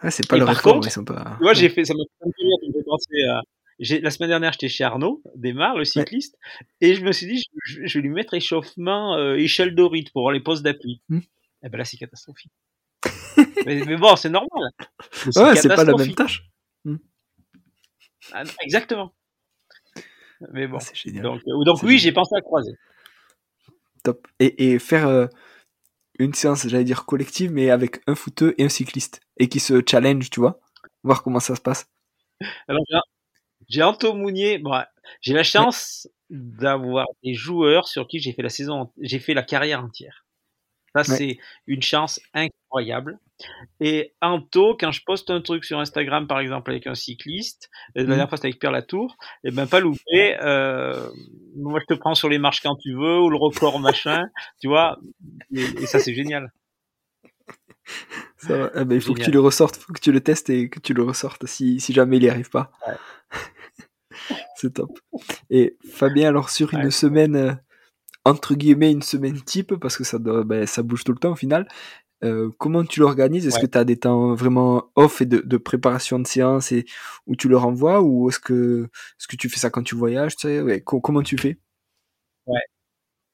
[0.00, 1.36] Ah, c'est pas Et leur par contre, ils sont pas.
[1.38, 3.42] Tu vois, j'ai fait, ça m'a fait penser à-
[3.78, 6.36] la semaine dernière, j'étais chez Arnaud, Desmar, le cycliste,
[6.80, 10.32] et je me suis dit, je, vais lui mettre échauffement, euh, échelle de rythme pour
[10.32, 11.00] les postes d'appui.
[11.08, 11.20] Hmm.
[11.62, 12.52] Eh ben là, c'est catastrophique.
[13.66, 14.70] mais, mais bon, c'est normal.
[15.26, 16.44] Ouais, c'est pas la même tâche.
[18.32, 19.14] Ah, non, exactement.
[20.52, 20.78] Mais bon.
[20.78, 21.22] Ah, c'est génial.
[21.22, 22.72] Donc, euh, donc oui, j'ai pensé à croiser.
[24.02, 24.26] Top.
[24.38, 25.26] Et, et faire euh,
[26.18, 29.20] une séance, j'allais dire collective, mais avec un footeux et un cycliste.
[29.38, 30.60] Et qui se challenge, tu vois.
[31.04, 31.86] Voir comment ça se passe.
[32.68, 32.98] Alors, j'ai-
[33.68, 34.58] j'ai Anto Mounier.
[34.58, 34.72] Bon,
[35.20, 39.42] j'ai la chance d'avoir des joueurs sur qui j'ai fait la saison, j'ai fait la
[39.42, 40.26] carrière entière.
[41.04, 41.18] Ça, Ouais.
[41.18, 43.18] c'est une chance incroyable.
[43.80, 47.98] Et Anto, quand je poste un truc sur Instagram, par exemple, avec un cycliste, et
[48.00, 48.08] la Mhm.
[48.08, 50.36] dernière fois c'était avec Pierre Latour, et ben pas loupé.
[50.42, 51.08] Euh,
[51.56, 54.24] moi, je te prends sur les marches quand tu veux, ou le record machin,
[54.60, 54.98] tu vois.
[55.54, 56.50] Et, et ça, c'est génial.
[58.36, 58.70] Ça va.
[58.74, 60.78] Ah ben, il faut que tu le ressortes, faut que tu le testes et que
[60.80, 62.70] tu le ressortes si, si jamais il n'y arrive pas.
[62.86, 62.94] Ouais.
[64.56, 64.90] c'est top.
[65.50, 67.52] Et Fabien, alors sur une semaine, euh,
[68.28, 71.32] entre guillemets, une semaine type, parce que ça, doit, ben, ça bouge tout le temps
[71.32, 71.66] au final,
[72.24, 73.46] euh, comment tu l'organises?
[73.46, 73.62] Est-ce Ouais.
[73.62, 76.84] que tu as des temps vraiment off et de, de préparation de séance et
[77.26, 78.84] où tu le renvoies ou est-ce que,
[79.18, 80.60] est-ce que tu fais ça quand tu voyages tu sais?
[80.60, 81.58] Ouais, co- Comment tu fais?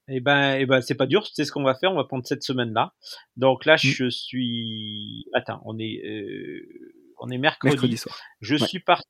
[0.08, 1.26] Et ben, et ben, c'est pas dur.
[1.32, 1.90] C'est ce qu'on va faire.
[1.90, 2.92] On va prendre cette semaine-là.
[3.38, 3.78] Donc là, Mm.
[3.78, 5.24] je suis.
[5.32, 6.60] Attends, on est, euh,
[7.20, 7.72] on est mercredi.
[7.72, 8.66] mercredi soir Je Ouais.
[8.66, 9.08] suis parti.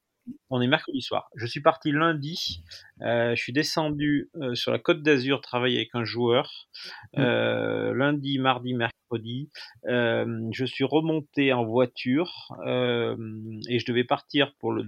[0.51, 1.31] On est mercredi soir.
[1.35, 2.63] Je suis parti lundi.
[3.03, 6.69] Euh, je suis descendu euh, sur la Côte d'Azur travailler avec un joueur.
[7.15, 7.21] Mm.
[7.21, 9.51] Euh, lundi, mardi, mercredi.
[9.85, 14.85] Je suis remonté en voiture et je devais partir pour le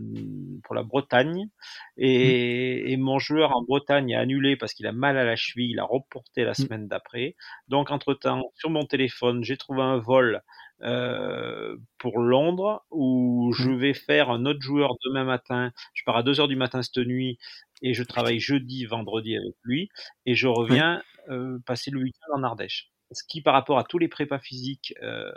[0.64, 1.48] pour la Bretagne.
[1.96, 5.70] Et, et mon joueur en Bretagne a annulé parce qu'il a mal à la cheville.
[5.70, 7.36] Il a reporté la semaine d'après.
[7.68, 10.42] Donc entre temps, sur mon téléphone, j'ai trouvé un vol
[10.82, 15.72] euh, pour Londres où je vais faire un autre joueur demain matin.
[15.94, 17.38] Je pars à 2 heures du matin cette nuit
[17.82, 19.88] et je travaille jeudi, vendredi avec lui
[20.26, 22.90] et je reviens euh, passer le week-end en Ardèche.
[23.12, 25.30] Ce qui, par rapport à tous les prépas physiques euh,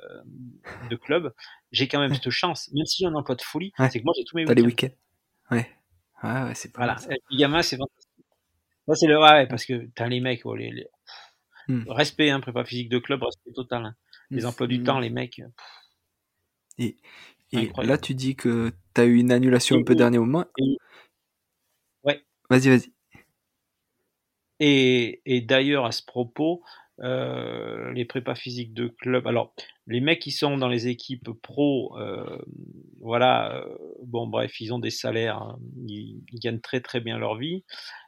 [0.90, 1.34] de club,
[1.72, 2.18] j'ai quand même Ouais.
[2.18, 3.90] cette chance, même si j'ai un emploi de folie, Ouais.
[3.92, 4.66] c'est que moi j'ai tous mes week-ends.
[4.66, 4.96] week-ends
[5.56, 5.70] Ouais.
[6.22, 6.98] Ah ouais, c'est pas Voilà,
[7.32, 8.26] les gamins, c'est fantastique.
[8.88, 10.88] Ça, c'est le ouais, parce que t'as les mecs, oh, les, les-
[11.68, 11.84] Hmm.
[11.88, 13.86] respect, hein, prépa physique de club, respect total.
[13.86, 13.96] hein.
[14.32, 14.84] Les emplois du Mm.
[14.84, 15.42] temps, les mecs.
[16.78, 16.96] Et
[17.54, 17.88] Incroyable.
[17.92, 20.46] là, tu dis que tu as eu une annulation un peu Et- dernier moment.
[20.58, 20.78] et-
[22.04, 22.22] Ouais.
[22.50, 22.94] Vas-y, vas-y.
[24.60, 26.62] Et, et d'ailleurs, à ce propos,
[27.00, 29.54] euh, les prépas physiques de club, alors
[29.88, 32.38] les mecs qui sont dans les équipes pro, euh,
[33.00, 37.18] voilà, euh, bon bref, ils ont des salaires, hein, ils, ils gagnent très très bien
[37.18, 37.64] leur vie,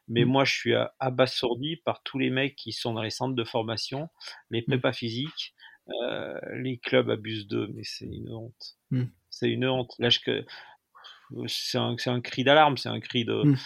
[0.10, 0.30] mais Mm.
[0.30, 4.10] moi je suis abasourdi par tous les mecs qui sont dans les centres de formation,
[4.50, 5.56] les prépas physiques,
[5.90, 8.78] euh, les clubs abusent d'eux, mais c'est une honte.
[8.92, 9.04] Mm.
[9.30, 9.94] C'est une honte.
[10.00, 10.46] Là, je, que-
[11.48, 13.44] c'est un, cri d'alarme, c'est un cri de.
[13.44, 13.58] Mm.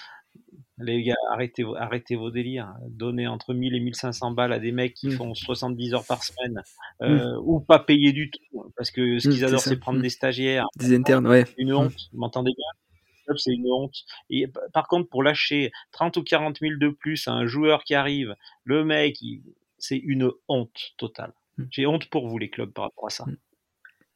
[0.79, 2.73] Les gars, arrêtez, vos- arrêtez vos délires.
[2.89, 5.11] Donnez entre 1000 et 1500 balles à des mecs qui Mm.
[5.11, 6.61] font 70 heures par semaine,
[7.01, 10.67] euh, ou pas payer du tout, parce que ce qu'ils adorent, c'est prendre des stagiaires.
[10.77, 11.45] Des internes, ouais.
[11.45, 13.35] C'est une honte, vous m'entendez bien?
[13.37, 13.95] C'est une honte.
[14.29, 17.95] Et par contre, pour lâcher 30 ou 40 000 de plus à un joueur qui
[17.95, 18.35] arrive,
[18.65, 19.41] le mec, il-
[19.79, 21.33] c'est une honte totale.
[21.57, 21.63] Mm.
[21.71, 23.25] J'ai honte pour vous, les clubs, par rapport à ça.
[23.25, 23.37] Mm.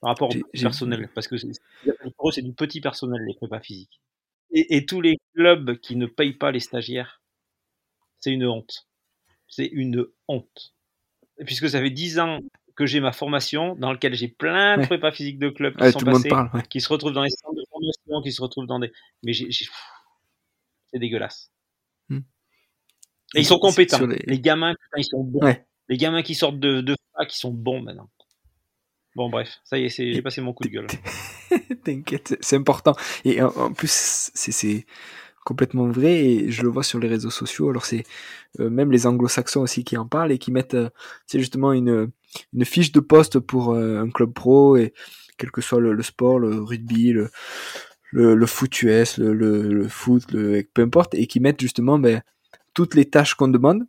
[0.02, 1.36] Par rapport au personnel, parce que
[2.18, 4.00] pour eux, c'est du petit personnel, les prépas physiques.
[4.52, 7.22] Et, et tous les clubs qui ne payent pas les stagiaires,
[8.20, 8.88] c'est une honte.
[9.48, 10.74] C'est une honte.
[11.46, 12.40] Puisque ça fait 10 ans
[12.76, 14.88] que j'ai ma formation, dans lequel j'ai plein de Ouais.
[14.88, 16.50] prépas physiques de clubs qui Ouais, sont passés, parle.
[16.54, 16.64] Ouais.
[16.70, 18.92] qui se retrouvent dans les centres de formation, qui se retrouvent dans des.
[19.24, 19.50] Mais j'ai.
[19.52, 21.52] C'est dégueulasse.
[22.08, 22.20] Hmm.
[23.36, 24.06] Et ils sont compétents.
[24.08, 24.40] les- Les...
[24.40, 25.42] gamins, putain, ils sont bons.
[25.90, 28.10] Les gamins qui sortent de, de fac, ils sont bons maintenant.
[29.16, 30.88] Bon, bref, ça y est, j'ai passé mon coup de gueule.
[31.84, 32.96] T'inquiète, c'est- important.
[33.26, 34.86] Et en, plus, c'est,
[35.46, 37.70] complètement vrai et je le vois sur les réseaux sociaux.
[37.70, 38.04] Alors c'est
[38.60, 40.78] euh, même les anglo-saxons aussi qui en parlent et qui mettent
[41.26, 42.12] c'est justement une,
[42.54, 44.94] une fiche de poste pour un club pro et
[45.40, 47.32] quel que soit le, sport, le rugby, le,
[48.12, 52.22] le, foot US, le, le, foot, le, peu importe, et qui mettent justement ben,
[52.76, 53.86] toutes les tâches qu'on demande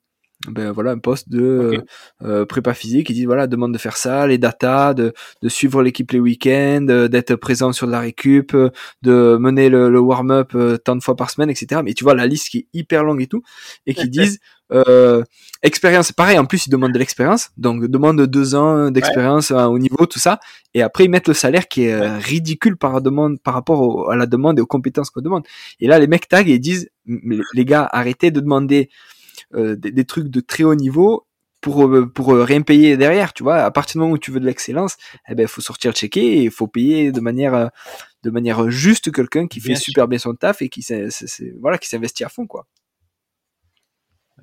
[0.49, 1.79] ben voilà un poste de euh,
[2.25, 5.13] euh, prépa physique ils disent voilà demande de faire ça les datas de,
[5.43, 8.57] de suivre l'équipe les week-ends euh, d'être présent sur la récup
[9.03, 12.27] de mener le, le warm-up tant de fois par semaine etc mais tu vois la
[12.27, 13.43] liste qui est hyper longue et tout
[13.87, 14.39] et qui disent
[14.73, 15.25] euh,
[15.63, 17.51] expérience pareil en plus ils demandent de l'expérience.
[17.57, 20.39] Donc demande deux ans d'expérience au niveau tout ça.
[20.75, 24.27] Et après ils mettent le salaire qui est ridicule par demande par rapport à la
[24.27, 25.43] demande et aux compétences qu'on demande.
[25.81, 28.91] Et là les mecs taguent et disent les gars arrêtez de demander
[29.55, 31.27] euh, des, trucs de très haut niveau
[31.61, 33.57] pour euh, pour euh, rien payer derrière tu vois.
[33.57, 34.97] À partir du moment où tu veux de l'excellence
[35.29, 37.71] eh ben faut sortir checker et il faut payer de manière
[38.23, 40.87] de manière juste quelqu'un qui fait super bien son taf et qui
[41.59, 42.69] voilà qui s'investit à fond quoi.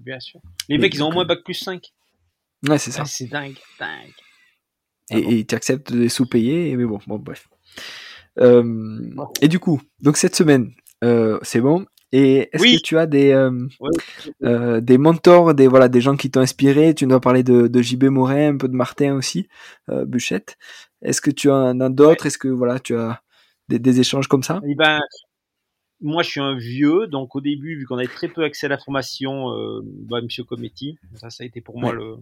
[0.01, 0.41] Bien sûr.
[0.67, 1.93] Les mecs ils ont au moins bac plus 5
[2.67, 3.05] ouais c'est ça.
[3.05, 4.13] C'est dingue dingue.
[5.09, 7.47] Et tu acceptes de les sous-payer mais bon bon bref.
[9.41, 10.73] Et du coup donc cette semaine
[11.43, 13.67] c'est bon et est-ce que tu as des euh,
[14.43, 16.93] euh, des mentors, des voilà, des gens qui t'ont inspiré?
[16.95, 19.47] Tu nous as parlé de, de JB Morin, un peu de Martin aussi,
[19.89, 20.57] euh, Buchette.
[21.01, 22.25] Est-ce que tu en as d'autres?
[22.25, 23.21] Est-ce que voilà, tu as
[23.67, 24.61] des, des échanges comme ça?
[24.65, 24.99] Eh ben,
[25.99, 28.69] moi, je suis un vieux, donc au début, vu qu'on avait très peu accès à
[28.69, 32.15] la formation, euh, bah, Monsieur Cometti, ça, ça a été pour moi le,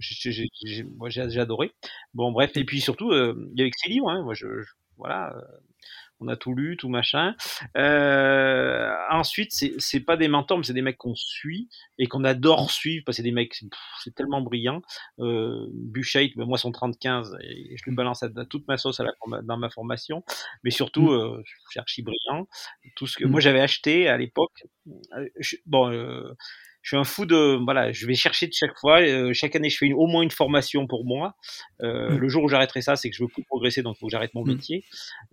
[0.00, 1.70] j'ai adoré.
[2.14, 5.34] Bon, bref, et puis surtout, il y avait ses livres, hein, moi, je, je voilà,
[6.20, 7.34] on a tout lu, tout machin.
[7.76, 11.68] Euh, ensuite, c'est pas des mentors, mais c'est des mecs qu'on suit
[11.98, 13.54] et qu'on adore suivre parce que c'est des mecs,
[14.02, 14.82] c'est tellement brillant.
[15.18, 19.12] Euh, ben, moi, son 30-15, et je lui balance à, toute ma sauce à la,
[19.42, 20.24] dans ma formation,
[20.64, 21.20] mais surtout, mmh.
[21.20, 22.46] euh, je suis archi brillant.
[22.96, 23.30] Tout ce que mmh.
[23.30, 24.64] moi j'avais acheté à l'époque,
[25.16, 25.28] euh,
[25.66, 25.90] bon.
[25.90, 26.34] Euh,
[26.82, 29.00] je suis un fou de voilà, je vais chercher de chaque fois.
[29.00, 31.36] Euh, chaque année, je fais au moins une formation pour moi.
[31.82, 32.16] Euh, mmh.
[32.16, 34.12] Le jour où j'arrêterai ça, c'est que je veux plus progresser, donc il faut que
[34.12, 34.48] j'arrête mon mmh.
[34.48, 34.84] métier.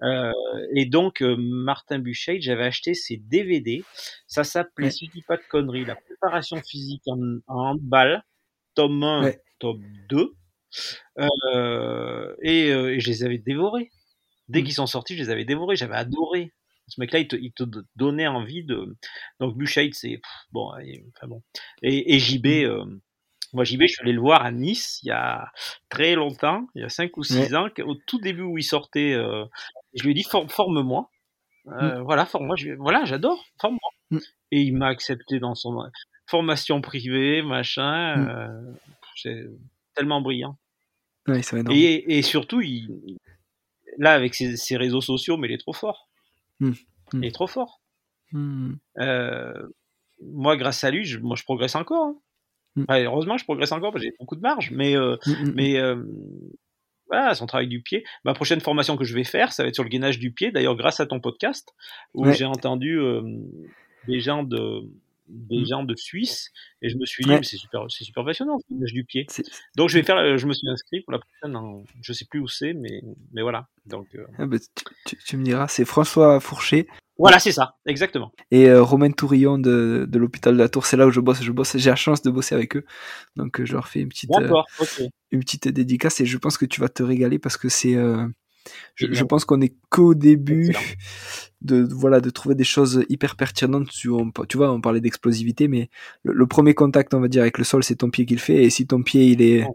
[0.03, 0.31] Euh,
[0.75, 3.83] et donc, Martin Buchet, j'avais acheté ses DVD.
[4.27, 7.17] Ça s'appelait, si je dis pas de conneries, la préparation physique en,
[7.47, 8.23] en handball,
[8.75, 10.33] tome 1, tome 2.
[12.43, 13.89] Et, et, je les avais dévorés.
[14.49, 14.63] Dès mmh.
[14.65, 15.77] qu'ils sont sortis, je les avais dévorés.
[15.77, 16.51] J'avais adoré.
[16.87, 17.63] Ce mec-là, il te, il te,
[17.95, 18.95] donnait envie de.
[19.39, 20.21] Donc Buchheit, c'est
[20.51, 21.43] bon, enfin bon.
[21.81, 22.49] Et, et JB, mm.
[22.49, 22.85] euh,
[23.53, 25.51] moi JB, je suis allé le voir à Nice il y a
[25.89, 29.13] très longtemps, il y a 5 ou 6 ans, au tout début où il sortait.
[29.13, 29.45] Euh,
[29.95, 31.11] je lui ai dit forme-moi.
[31.67, 32.03] Euh, mm.
[32.03, 32.55] Voilà, forme-moi.
[32.77, 33.43] Voilà, j'adore.
[33.59, 33.89] Forme-moi.
[34.11, 34.17] Mm.
[34.51, 35.77] Et il m'a accepté dans son
[36.25, 38.49] formation privée, machin.
[39.15, 39.45] c'est
[39.93, 40.57] tellement brillant.
[41.27, 43.17] Ouais, et, et, surtout, il,
[43.97, 46.06] là, avec ses, ses, réseaux sociaux, mais il est trop fort.
[46.59, 46.71] Mmh.
[47.13, 47.81] Il est trop fort.
[48.31, 48.73] Mmh.
[48.99, 49.67] Euh,
[50.21, 52.05] moi, grâce à lui, je, moi, je progresse encore.
[52.05, 52.15] Hein.
[52.75, 52.85] Mmh.
[52.89, 55.17] heureusement, je progresse encore parce que j'ai beaucoup de marge, mais, euh,
[55.55, 56.03] mais euh,
[57.07, 58.03] voilà, son travail du pied.
[58.23, 60.51] Ma prochaine formation que je vais faire, ça va être sur le gainage du pied.
[60.51, 61.73] D'ailleurs, grâce à ton podcast,
[62.13, 62.99] où j'ai entendu
[64.07, 64.81] des gens de
[65.27, 66.51] des gens de Suisse
[66.81, 69.27] et je me suis dit c'est super c'est super passionnant le du pied.
[69.75, 72.47] Donc je vais faire je me suis inscrit pour la prochaine je sais plus où
[72.47, 73.01] c'est mais
[73.33, 73.67] mais voilà.
[73.85, 74.07] Donc
[74.37, 74.57] ah bah,
[75.25, 76.87] tu, me diras c'est François Fourcher.
[77.19, 78.31] Voilà, c'est ça, exactement.
[78.51, 81.41] Et euh, Romain Tourillon de, de l'hôpital de la Tour, c'est là où je bosse.
[81.41, 82.85] Je bosse, j'ai la chance de bosser avec eux,
[83.35, 86.65] donc euh, je leur fais une petite, euh, une petite dédicace et je pense que
[86.65, 87.95] tu vas te régaler parce que c'est,
[88.95, 90.75] je, je, pense qu'on est qu'au début
[91.61, 93.89] de voilà de trouver des choses hyper pertinentes.
[93.89, 94.09] Tu,
[94.49, 95.89] tu vois, on parlait d'explosivité, mais
[96.23, 98.63] le, premier contact, on va dire, avec le sol, c'est ton pied qui le fait.
[98.63, 99.65] Et si ton pied il est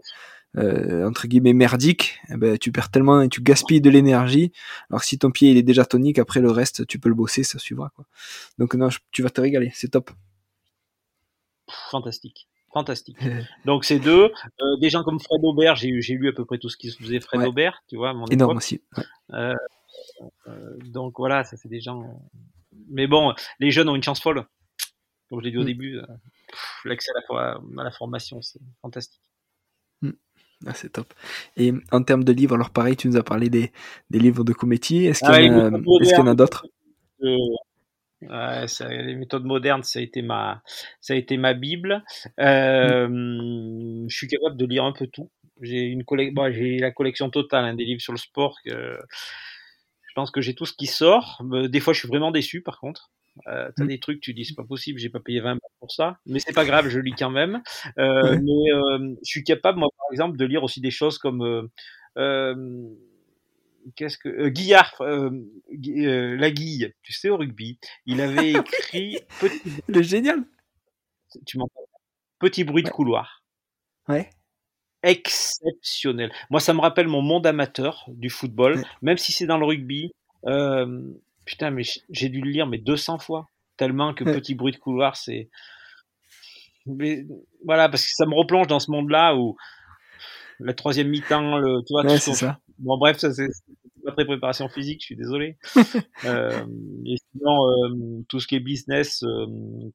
[0.57, 4.51] euh, entre guillemets merdique, eh ben, tu perds tellement et tu gaspilles de l'énergie.
[4.89, 7.43] Alors si ton pied il est déjà tonique, après le reste tu peux le bosser,
[7.43, 8.05] ça suivra quoi.
[8.59, 10.11] Donc non, tu vas te régaler, c'est top.
[11.89, 12.47] Fantastique.
[12.73, 13.17] Fantastique.
[13.65, 16.69] Donc ces deux, euh, des gens comme Fred Aubert, j'ai lu à peu près tout
[16.69, 18.81] ce qui se faisait Fred Aubert, tu vois, mon énorme aussi.
[19.31, 19.53] Euh,
[20.47, 22.03] euh, donc voilà, ça c'est des gens.
[22.89, 24.45] Mais bon, les jeunes ont une chance folle.
[25.29, 25.65] Comme je l'ai dit au mm.
[25.65, 26.01] début,
[26.85, 29.21] l'accès à, à la, formation, c'est fantastique.
[30.65, 31.13] Ah, c'est top.
[31.57, 33.71] Et en termes de livres, alors pareil, tu nous as parlé des,
[34.09, 35.05] des livres de Cometti.
[35.05, 36.65] Est-ce qu'il y, en a, a d'autres?
[38.29, 40.61] Ouais, les méthodes modernes, ça a été ma,
[41.01, 42.03] ça a été ma bible.
[42.39, 44.09] Euh, mm.
[44.09, 45.31] Je suis capable de lire un peu tout.
[45.61, 48.57] J'ai une bon, j'ai la collection totale hein, des livres sur le sport.
[48.65, 48.99] Que,
[50.01, 51.41] je pense que j'ai tout ce qui sort.
[51.69, 53.11] Des fois, je suis vraiment déçu, par contre.
[53.47, 53.87] Euh, t'as mm.
[53.87, 56.53] des trucs, tu dis c'est pas possible, j'ai pas payé 20 pour ça, mais c'est
[56.53, 57.63] pas grave, je lis quand même.
[57.97, 61.69] Euh, Mais je suis capable, moi, par exemple, de lire aussi des choses comme
[62.17, 62.55] euh
[63.95, 65.29] qu'est-ce que euh, Guillard, euh,
[65.87, 68.51] euh, la Guille, tu sais au rugby, il avait
[68.95, 70.43] écrit petit, Le génial.
[71.45, 71.81] tu m'entends
[72.39, 73.43] Petit bruit de couloir.
[74.09, 74.29] Ouais.
[75.03, 76.31] Exceptionnel.
[76.49, 78.83] Moi, ça me rappelle mon monde amateur du football, Ouais.
[79.01, 80.11] même si c'est dans le rugby.
[81.45, 84.33] Putain, mais j'ai dû le lire mais 200 fois, tellement que Ouais.
[84.33, 85.49] petit bruit de couloir, c'est.
[86.85, 87.25] Mais,
[87.65, 89.55] voilà, parce que ça me replonge dans ce monde-là où
[90.59, 92.59] la troisième mi-temps, le, tu vois, qu'on- ça.
[92.83, 93.47] Bon, bref, ça c'est
[94.03, 95.57] pas très préparation physique, je suis désolé.
[96.25, 96.65] euh,
[97.05, 99.45] et sinon, euh, tout ce qui est business, euh,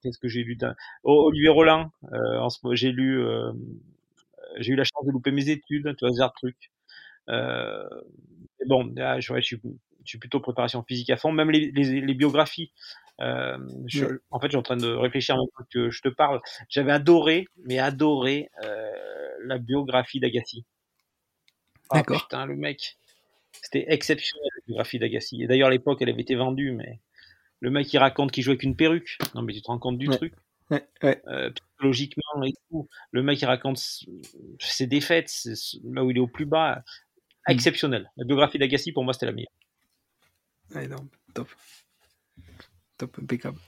[0.02, 0.74] qu'est-ce que j'ai lu d'un...
[1.02, 3.22] Oh, Olivier Roland, en ce moment, j'ai lu,
[4.56, 6.56] j'ai eu la chance de louper mes études, tu vois, ce genre de truc.
[7.28, 9.60] Mais bon, là, je, ouais, je, suis,
[10.04, 12.72] je suis plutôt préparation physique à fond, même les, les, les biographies.
[13.18, 14.12] Je, Ouais.
[14.30, 16.40] En fait, je suis en train de réfléchir en que je te parle.
[16.70, 18.48] J'avais adoré, mais adoré
[19.44, 20.64] la biographie d'Agassi.
[21.90, 22.98] Ah putain, le mec.
[23.62, 25.42] C'était exceptionnel la biographie d'Agassi.
[25.42, 27.00] Et d'ailleurs, à l'époque, elle avait été vendue, mais
[27.60, 29.18] le mec, il raconte qu'il jouait avec une perruque.
[29.34, 30.16] Non, mais tu te rends compte du Ouais.
[30.16, 30.34] truc?
[30.70, 31.22] Ouais, ouais.
[31.28, 32.88] euh, psychologiquement et tout.
[33.10, 33.78] Le mec, il raconte
[34.60, 35.32] ses défaites,
[35.84, 36.82] là où il est au plus bas.
[37.48, 37.52] Mm.
[37.52, 38.10] Exceptionnel.
[38.18, 39.50] La biographie d'Agassi, pour moi, c'était la meilleure.
[40.74, 41.48] Non, top.
[42.98, 43.58] Top, impeccable.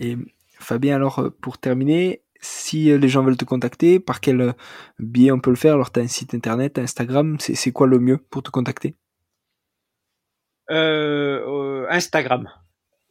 [0.00, 0.16] Et
[0.58, 4.52] Fabien, alors, euh, pour terminer, si euh, les gens veulent te contacter, par quel euh,
[4.98, 5.74] biais on peut le faire?
[5.74, 8.96] Alors, tu as un site internet, Instagram, c'est quoi le mieux pour te contacter?
[10.70, 12.48] Euh, Instagram,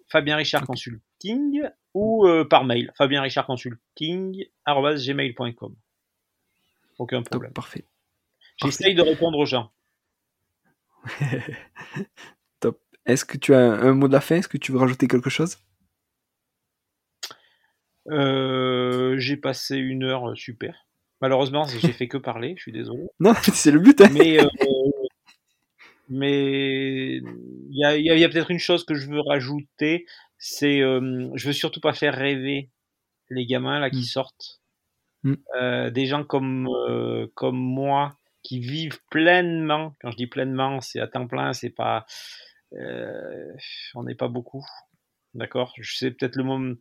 [0.09, 0.65] Fabien Richard.
[0.65, 1.63] Consulting,
[1.93, 5.75] ou euh, par mail, Fabien Richard Consulting, gmail.com.
[6.97, 7.53] Aucun Top, problème.
[7.53, 7.85] parfait.
[8.61, 9.71] J'essaye de répondre aux gens.
[12.59, 12.81] Top.
[13.05, 14.37] Est-ce que tu as un, un mot de la fin?
[14.37, 15.57] Est-ce que tu veux rajouter quelque chose?
[18.11, 18.54] Euh,
[19.25, 20.85] j'ai passé une heure euh, super.
[21.21, 23.03] Malheureusement, j'ai fait que parler, je suis désolé.
[23.19, 23.99] Non, c'est le but.
[24.01, 24.09] hein.
[24.11, 24.47] Mais euh,
[26.07, 27.23] mais il
[27.71, 30.05] y a, il y a- il y a peut-être une chose que je veux rajouter,
[30.37, 32.69] c'est euh, je veux surtout pas faire rêver
[33.29, 34.03] les gamins là qui Mm.
[34.03, 34.61] sortent,
[35.23, 35.33] Mm.
[35.59, 36.69] Euh, des gens comme
[37.33, 39.95] comme moi qui vivent pleinement.
[39.99, 42.05] Quand je dis pleinement, c'est à temps plein, c'est pas
[43.95, 44.63] on n'est pas beaucoup,
[45.33, 45.73] d'accord?
[45.79, 46.75] Je sais peut-être le moment.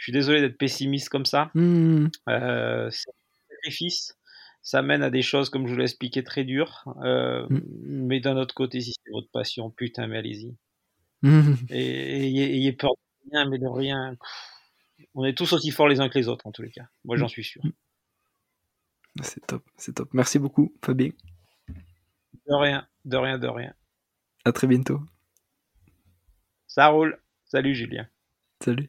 [0.00, 1.50] Je suis désolé d'être pessimiste comme ça.
[1.54, 4.16] Hmm, Euh, c'est un sacrifice.
[4.62, 6.84] Ça mène à des choses, comme je vous l'ai expliqué, très dures.
[7.04, 7.60] Euh, Mm.
[8.06, 10.56] Mais d'un autre côté, si c'est votre passion, putain, mais allez-y.
[11.20, 11.54] hmm.
[11.68, 12.92] Et ayez, peur
[13.26, 14.16] de rien, mais de rien.
[15.14, 16.88] On est tous aussi forts les uns que les autres, en tous les cas.
[17.04, 17.60] Moi, j'en suis sûr.
[19.22, 20.08] C'est top, c'est top.
[20.14, 21.10] Merci beaucoup, Fabien.
[21.68, 23.74] De rien, de rien, de rien.
[24.46, 25.00] À très bientôt.
[26.68, 27.18] Ça roule.
[27.44, 28.08] Salut, Julien.
[28.64, 28.88] Salut.